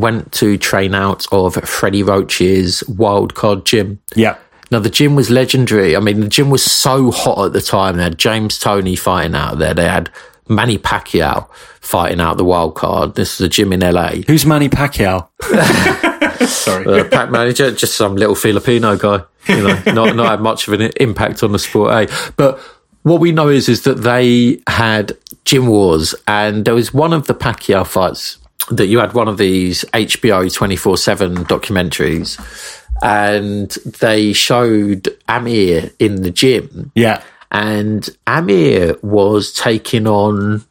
[0.00, 4.00] went to train out of Freddie Roach's wildcard gym.
[4.14, 4.36] Yeah,
[4.70, 5.96] Now, the gym was legendary.
[5.96, 7.96] I mean, the gym was so hot at the time.
[7.96, 9.74] They had James Toney fighting out there.
[9.74, 10.10] They had
[10.48, 11.48] Manny Pacquiao
[11.80, 13.14] fighting out the wild card.
[13.14, 14.16] This is a gym in LA.
[14.26, 15.28] who's Manny Pacquiao?
[16.48, 16.86] Sorry.
[17.00, 20.74] Uh, pack manager, just some little Filipino guy, you know, not, not had much of
[20.80, 22.32] an impact on the sport, eh?
[22.36, 22.58] But
[23.02, 25.12] what we know is, is that they had
[25.44, 28.38] gym wars and there was one of the Pacquiao fights
[28.70, 32.38] that you had one of these HBO 24 7 documentaries
[33.02, 36.92] and they showed Amir in the gym.
[36.94, 40.64] Yeah, and Amir was taking on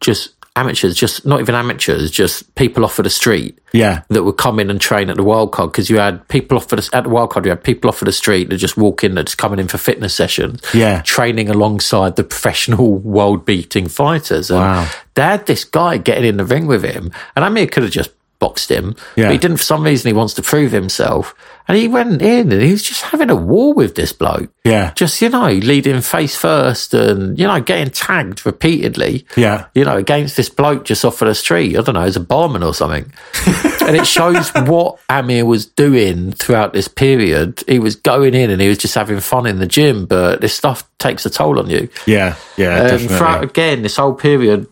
[0.00, 4.36] just amateurs, just not even amateurs, just people off of the street yeah, that would
[4.36, 6.96] come in and train at the wild card because you had people off of the,
[6.96, 9.14] at the wild card, you had people off of the street that just walk in,
[9.16, 11.00] that's coming in for fitness sessions, Yeah.
[11.02, 14.48] training alongside the professional world beating fighters.
[14.50, 14.86] And Wow.
[15.14, 17.92] they had this guy getting in the ring with him, and i Amir could have
[17.92, 18.10] just
[18.44, 19.26] boxed him, Yeah.
[19.26, 19.58] but he didn't.
[19.58, 21.34] For some reason, he wants to prove himself,
[21.66, 24.92] and he went in and he was just having a war with this bloke yeah,
[24.94, 29.96] just you know leading face first and you know getting tagged repeatedly yeah, you know
[29.96, 32.74] against this bloke just off of the street i don't know as a barman or
[32.74, 33.10] something
[33.86, 38.60] and it shows what amir was doing throughout this period he was going in and
[38.60, 41.68] he was just having fun in the gym but this stuff takes a toll on
[41.68, 42.80] you yeah, yeah.
[42.80, 43.16] and definitely.
[43.16, 44.66] throughout again this whole period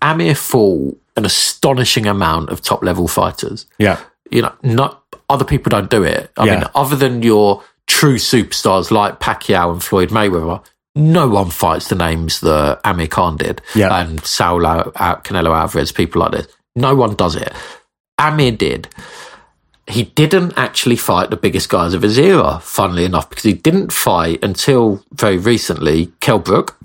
[0.00, 3.98] amir fought an astonishing amount of top level fighters yeah,
[4.30, 6.30] you know, not other people don't do it.
[6.38, 6.54] I Yeah.
[6.54, 10.62] mean, other than your true superstars like Pacquiao and Floyd Mayweather,
[10.94, 13.94] no one fights the names that Amir Khan did Yeah.
[14.00, 16.46] and Saul Al- uh, Canelo Alvarez, people like this.
[16.76, 17.52] No one does it.
[18.18, 18.88] Amir did.
[19.86, 23.92] He didn't actually fight the biggest guys of his era, funnily enough, because he didn't
[23.92, 26.76] fight until very recently Kell Brook,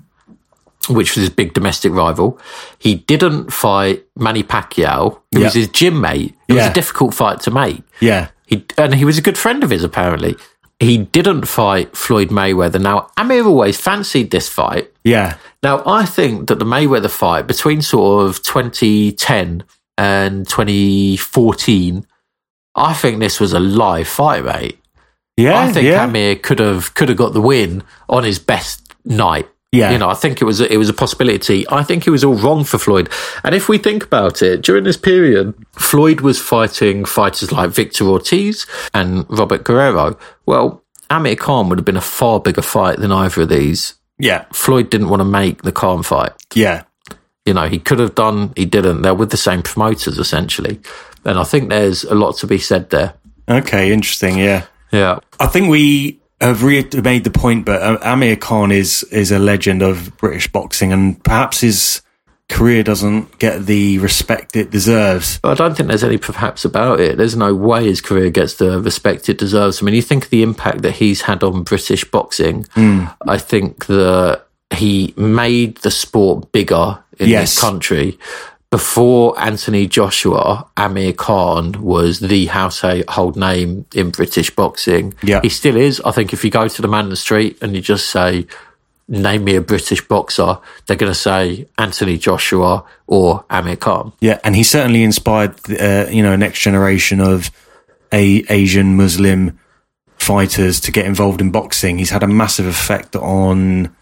[0.88, 2.38] which was his big domestic rival.
[2.78, 5.44] He didn't fight Manny Pacquiao, who Yeah.
[5.46, 6.34] was his gym mate.
[6.48, 7.82] It was a difficult fight to make.
[8.00, 10.36] yeah, He and he was a good friend of his apparently.
[10.80, 12.80] He didn't fight Floyd Mayweather.
[12.80, 14.90] Now Amir always fancied this fight.
[15.04, 19.62] yeah, Now I think that the Mayweather fight between sort of 2010
[19.96, 22.06] and 2014,
[22.74, 24.78] I think this was a live fight, mate.
[25.36, 26.04] Yeah, I think yeah.
[26.04, 29.48] Amir could have could have got the win on his best night.
[29.74, 29.90] Yeah.
[29.92, 31.64] You know, I think it was it was a possibility.
[31.70, 33.08] I think it was all wrong for Floyd.
[33.42, 38.04] And if we think about it, during this period, Floyd was fighting fighters like Victor
[38.06, 40.16] Ortiz and Robert Guerrero.
[40.46, 43.94] Well, Amir Khan would have been a far bigger fight than either of these.
[44.18, 46.32] yeah, Floyd didn't want to make the Khan fight.
[46.54, 46.84] yeah.
[47.46, 49.02] You know, he could have done, he didn't.
[49.02, 50.80] They're with the same promoters essentially.
[51.26, 53.12] And I think there's a lot to be said there.
[53.46, 54.38] Okay, interesting.
[54.38, 54.64] Yeah.
[54.92, 55.18] Yeah.
[55.38, 59.38] I think we have re- made the point, but uh, Amir Khan is is a
[59.38, 62.02] legend of British boxing, and perhaps his
[62.50, 65.40] career doesn't get the respect it deserves.
[65.42, 67.16] I don't think there's any perhaps about it.
[67.16, 69.80] There's no way his career gets the respect it deserves.
[69.82, 72.66] I mean, you think of the impact that he's had on British boxing.
[72.76, 74.42] I think that
[74.74, 77.54] he made the sport bigger in Yes.
[77.54, 78.18] this country.
[78.74, 85.14] Before Anthony Joshua, Amir Khan was the household name in British boxing.
[85.22, 85.40] Yeah.
[85.42, 86.00] He still is.
[86.04, 88.48] I think if you go to the man in the street and you just say,
[89.06, 94.12] name me a British boxer, they're going to say Anthony Joshua or Amir Khan.
[94.20, 97.52] Yeah, and he certainly inspired, uh, you know, next generation of
[98.10, 99.56] a Asian Muslim
[100.16, 101.98] fighters to get involved in boxing.
[101.98, 103.94] He's had a massive effect on,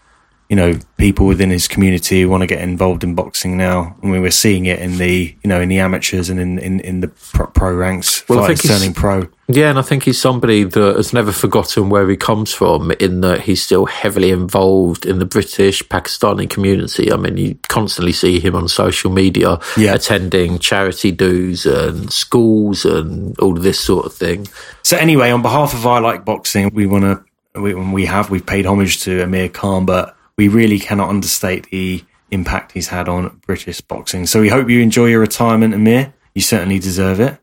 [0.49, 3.95] you know, people within his community who want to get involved in boxing now.
[4.03, 6.79] I mean, we're seeing it in the, you know, in the amateurs and in in,
[6.81, 9.27] in the pro, pro ranks, Well, I think he's- turning pro.
[9.49, 13.19] Yeah, and I think he's somebody that has never forgotten where he comes from, in
[13.21, 17.11] that he's still heavily involved in the British Pakistani community.
[17.11, 19.95] I mean, you constantly see him on social media Yeah.
[19.95, 24.47] attending charity dues and schools and all of this sort of thing.
[24.81, 28.45] So anyway, on behalf of I Like Boxing, we want to, we, we have, we've
[28.45, 33.39] paid homage to Amir Khan, but we really cannot understate the impact he's had on
[33.45, 34.25] British boxing.
[34.25, 36.13] So we hope you enjoy your retirement, Amir.
[36.33, 37.39] You certainly deserve it.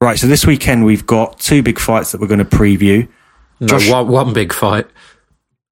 [0.00, 3.08] Right, so this weekend we've got two big fights that we're going to preview.
[3.60, 4.86] No, Josh- one, one big fight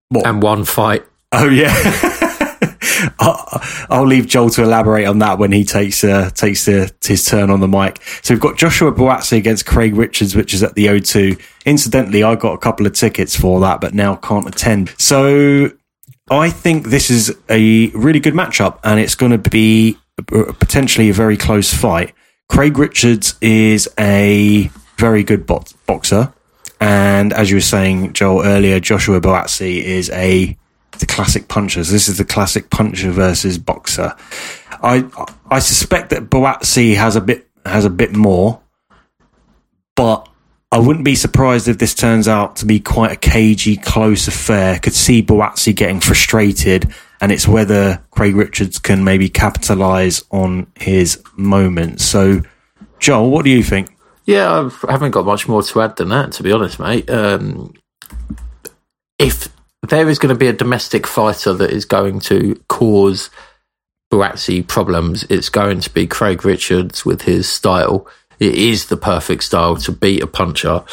[0.09, 0.27] What?
[0.27, 1.05] and one fight.
[1.33, 1.75] Oh yeah.
[3.19, 7.51] I'll, I'll leave Joel to elaborate on that when he takes uh, takes his turn
[7.51, 8.03] on the mic.
[8.23, 11.41] So we've got Joshua Buatsi against Craig Richards, which is at the O2.
[11.67, 14.95] Incidentally, I got a couple of tickets for that, but now can't attend.
[14.99, 15.71] So
[16.31, 21.15] I think this is a really good matchup, and it's going to be potentially a
[21.15, 22.15] very close fight.
[22.49, 26.33] Craig Richards is a very good bo- boxer,
[26.81, 30.57] and as you were saying, Joel earlier, Joshua Buatsi is a
[31.03, 31.91] the classic punchers.
[31.91, 34.15] This is the classic puncher versus boxer.
[34.83, 35.05] I
[35.51, 38.61] I suspect that Buatsi has a bit has a bit more,
[39.97, 40.29] but
[40.71, 44.79] I wouldn't be surprised if this turns out to be quite a cagey, close affair.
[44.79, 51.21] Could see Buatsi getting frustrated, and it's whether Craig Richards can maybe capitalise on his
[51.35, 52.01] moment.
[52.01, 52.43] So,
[53.01, 53.97] Joel, what do you think?
[54.25, 57.11] Yeah, I haven't got much more to add than that, to be honest, mate.
[57.11, 57.75] Um,
[59.19, 59.49] if
[59.89, 63.31] there is going to be a domestic fighter that is going to cause
[64.13, 68.07] Buatsi problems, it's going to be Craig Richards with his style.
[68.39, 70.85] It is the perfect style to beat a puncher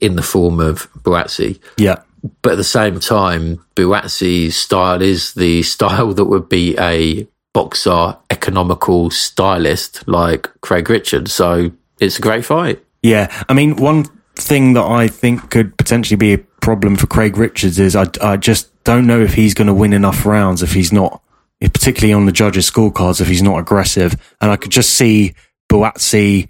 [0.00, 1.60] in the form of Buatsi.
[1.76, 2.02] Yeah,
[2.42, 8.16] But at the same time, Buatsi's style is the style that would be a boxer,
[8.30, 11.32] economical stylist like Craig Richards.
[11.32, 12.84] So it's a great fight.
[13.02, 14.06] Yeah, I mean, one
[14.40, 18.36] thing that I think could potentially be a problem for Craig Richards is I, I
[18.36, 21.22] just don't know if he's going to win enough rounds if he's not,
[21.60, 24.14] particularly on the judges' scorecards, if he's not aggressive.
[24.40, 25.34] And I could just see
[25.70, 26.48] Buatsi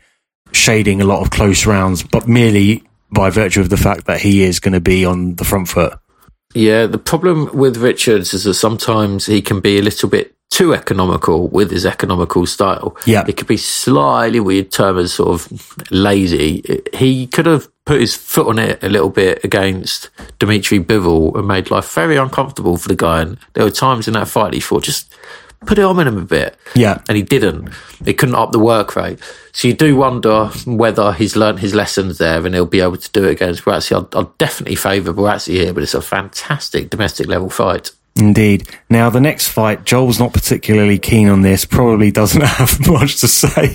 [0.53, 4.43] shading a lot of close rounds, but merely by virtue of the fact that he
[4.43, 5.99] is going to be on the front foot.
[6.55, 10.74] Yeah, the problem with Richards is that sometimes he can be a little bit too
[10.74, 12.96] economical with his economical style.
[13.07, 13.24] Yeah.
[13.28, 16.82] It could be slightly weird term as sort of lazy.
[16.94, 21.46] He could have put his foot on it a little bit against Dimitri Bivol and
[21.46, 23.22] made life very uncomfortable for the guy.
[23.22, 25.14] And there were times in that fight he thought, just
[25.66, 26.57] put it on him a bit.
[26.74, 27.03] Yeah.
[27.09, 27.70] And he didn't.
[28.05, 29.18] He couldn't up the work rate.
[29.53, 33.11] So you do wonder whether he's learnt his lessons there and he'll be able to
[33.11, 33.92] do it against Buatsi.
[33.92, 37.90] I'll, I'll definitely favour Buatsi here, but it's a fantastic domestic level fight.
[38.19, 38.69] Indeed.
[38.91, 43.29] Now, the next fight, Joel's not particularly keen on this, probably doesn't have much to
[43.29, 43.75] say.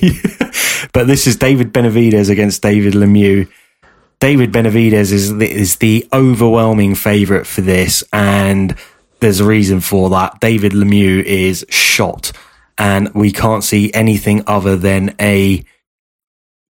[0.94, 3.50] but this is David Benavidez against David Lemieux.
[4.20, 8.76] David Benavidez is the, is the overwhelming favourite for this, and
[9.20, 10.40] there's a reason for that.
[10.40, 12.32] David Lemieux is shot,
[12.78, 15.64] and we can't see anything other than a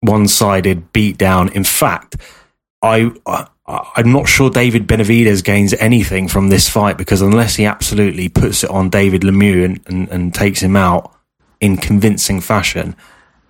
[0.02, 1.52] one sided beatdown.
[1.52, 2.16] In fact,
[2.82, 7.66] I, I I'm not sure David Benavidez gains anything from this fight because unless he
[7.66, 11.16] absolutely puts it on David Lemieux and, and, and takes him out
[11.60, 12.96] in convincing fashion,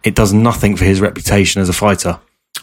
[0.03, 2.19] it does nothing for his reputation as a fighter.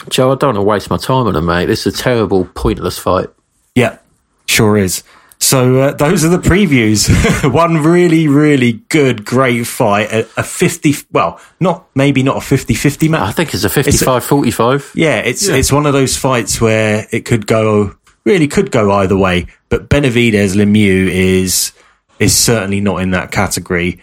[0.08, 1.66] Joe, I don't want to waste my time on him, mate.
[1.66, 3.28] This is a terrible, pointless fight.
[3.74, 3.98] Yeah,
[4.46, 5.02] sure is.
[5.42, 7.10] So uh, those are the previews.
[7.52, 10.12] One really, really good, great fight.
[10.12, 13.28] A, a, 50, well, not, maybe not a 50-50 match.
[13.28, 14.92] I think it's a 55-45.
[14.94, 15.56] Yeah, it's, yeah.
[15.56, 19.48] it's one of those fights where it could go, really could go either way.
[19.68, 21.72] But Benavidez Lemieux is,
[22.20, 24.00] is certainly not in that category.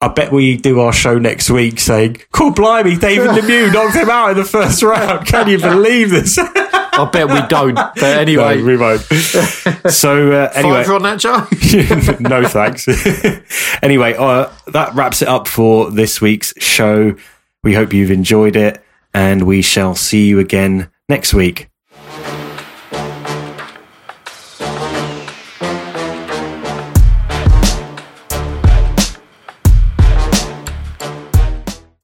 [0.00, 4.08] I bet we do our show next week saying, cool blimey, David Lemieux knocked him
[4.08, 5.26] out in the first round.
[5.26, 6.38] Can you believe this?
[6.92, 7.74] I bet we don't.
[7.74, 9.00] But anyway, no, we won't.
[9.00, 11.46] So uh, anyway, on that, Joe.
[12.20, 12.86] no thanks.
[13.82, 17.16] anyway, uh, that wraps it up for this week's show.
[17.64, 18.84] We hope you've enjoyed it,
[19.14, 21.71] and we shall see you again next week.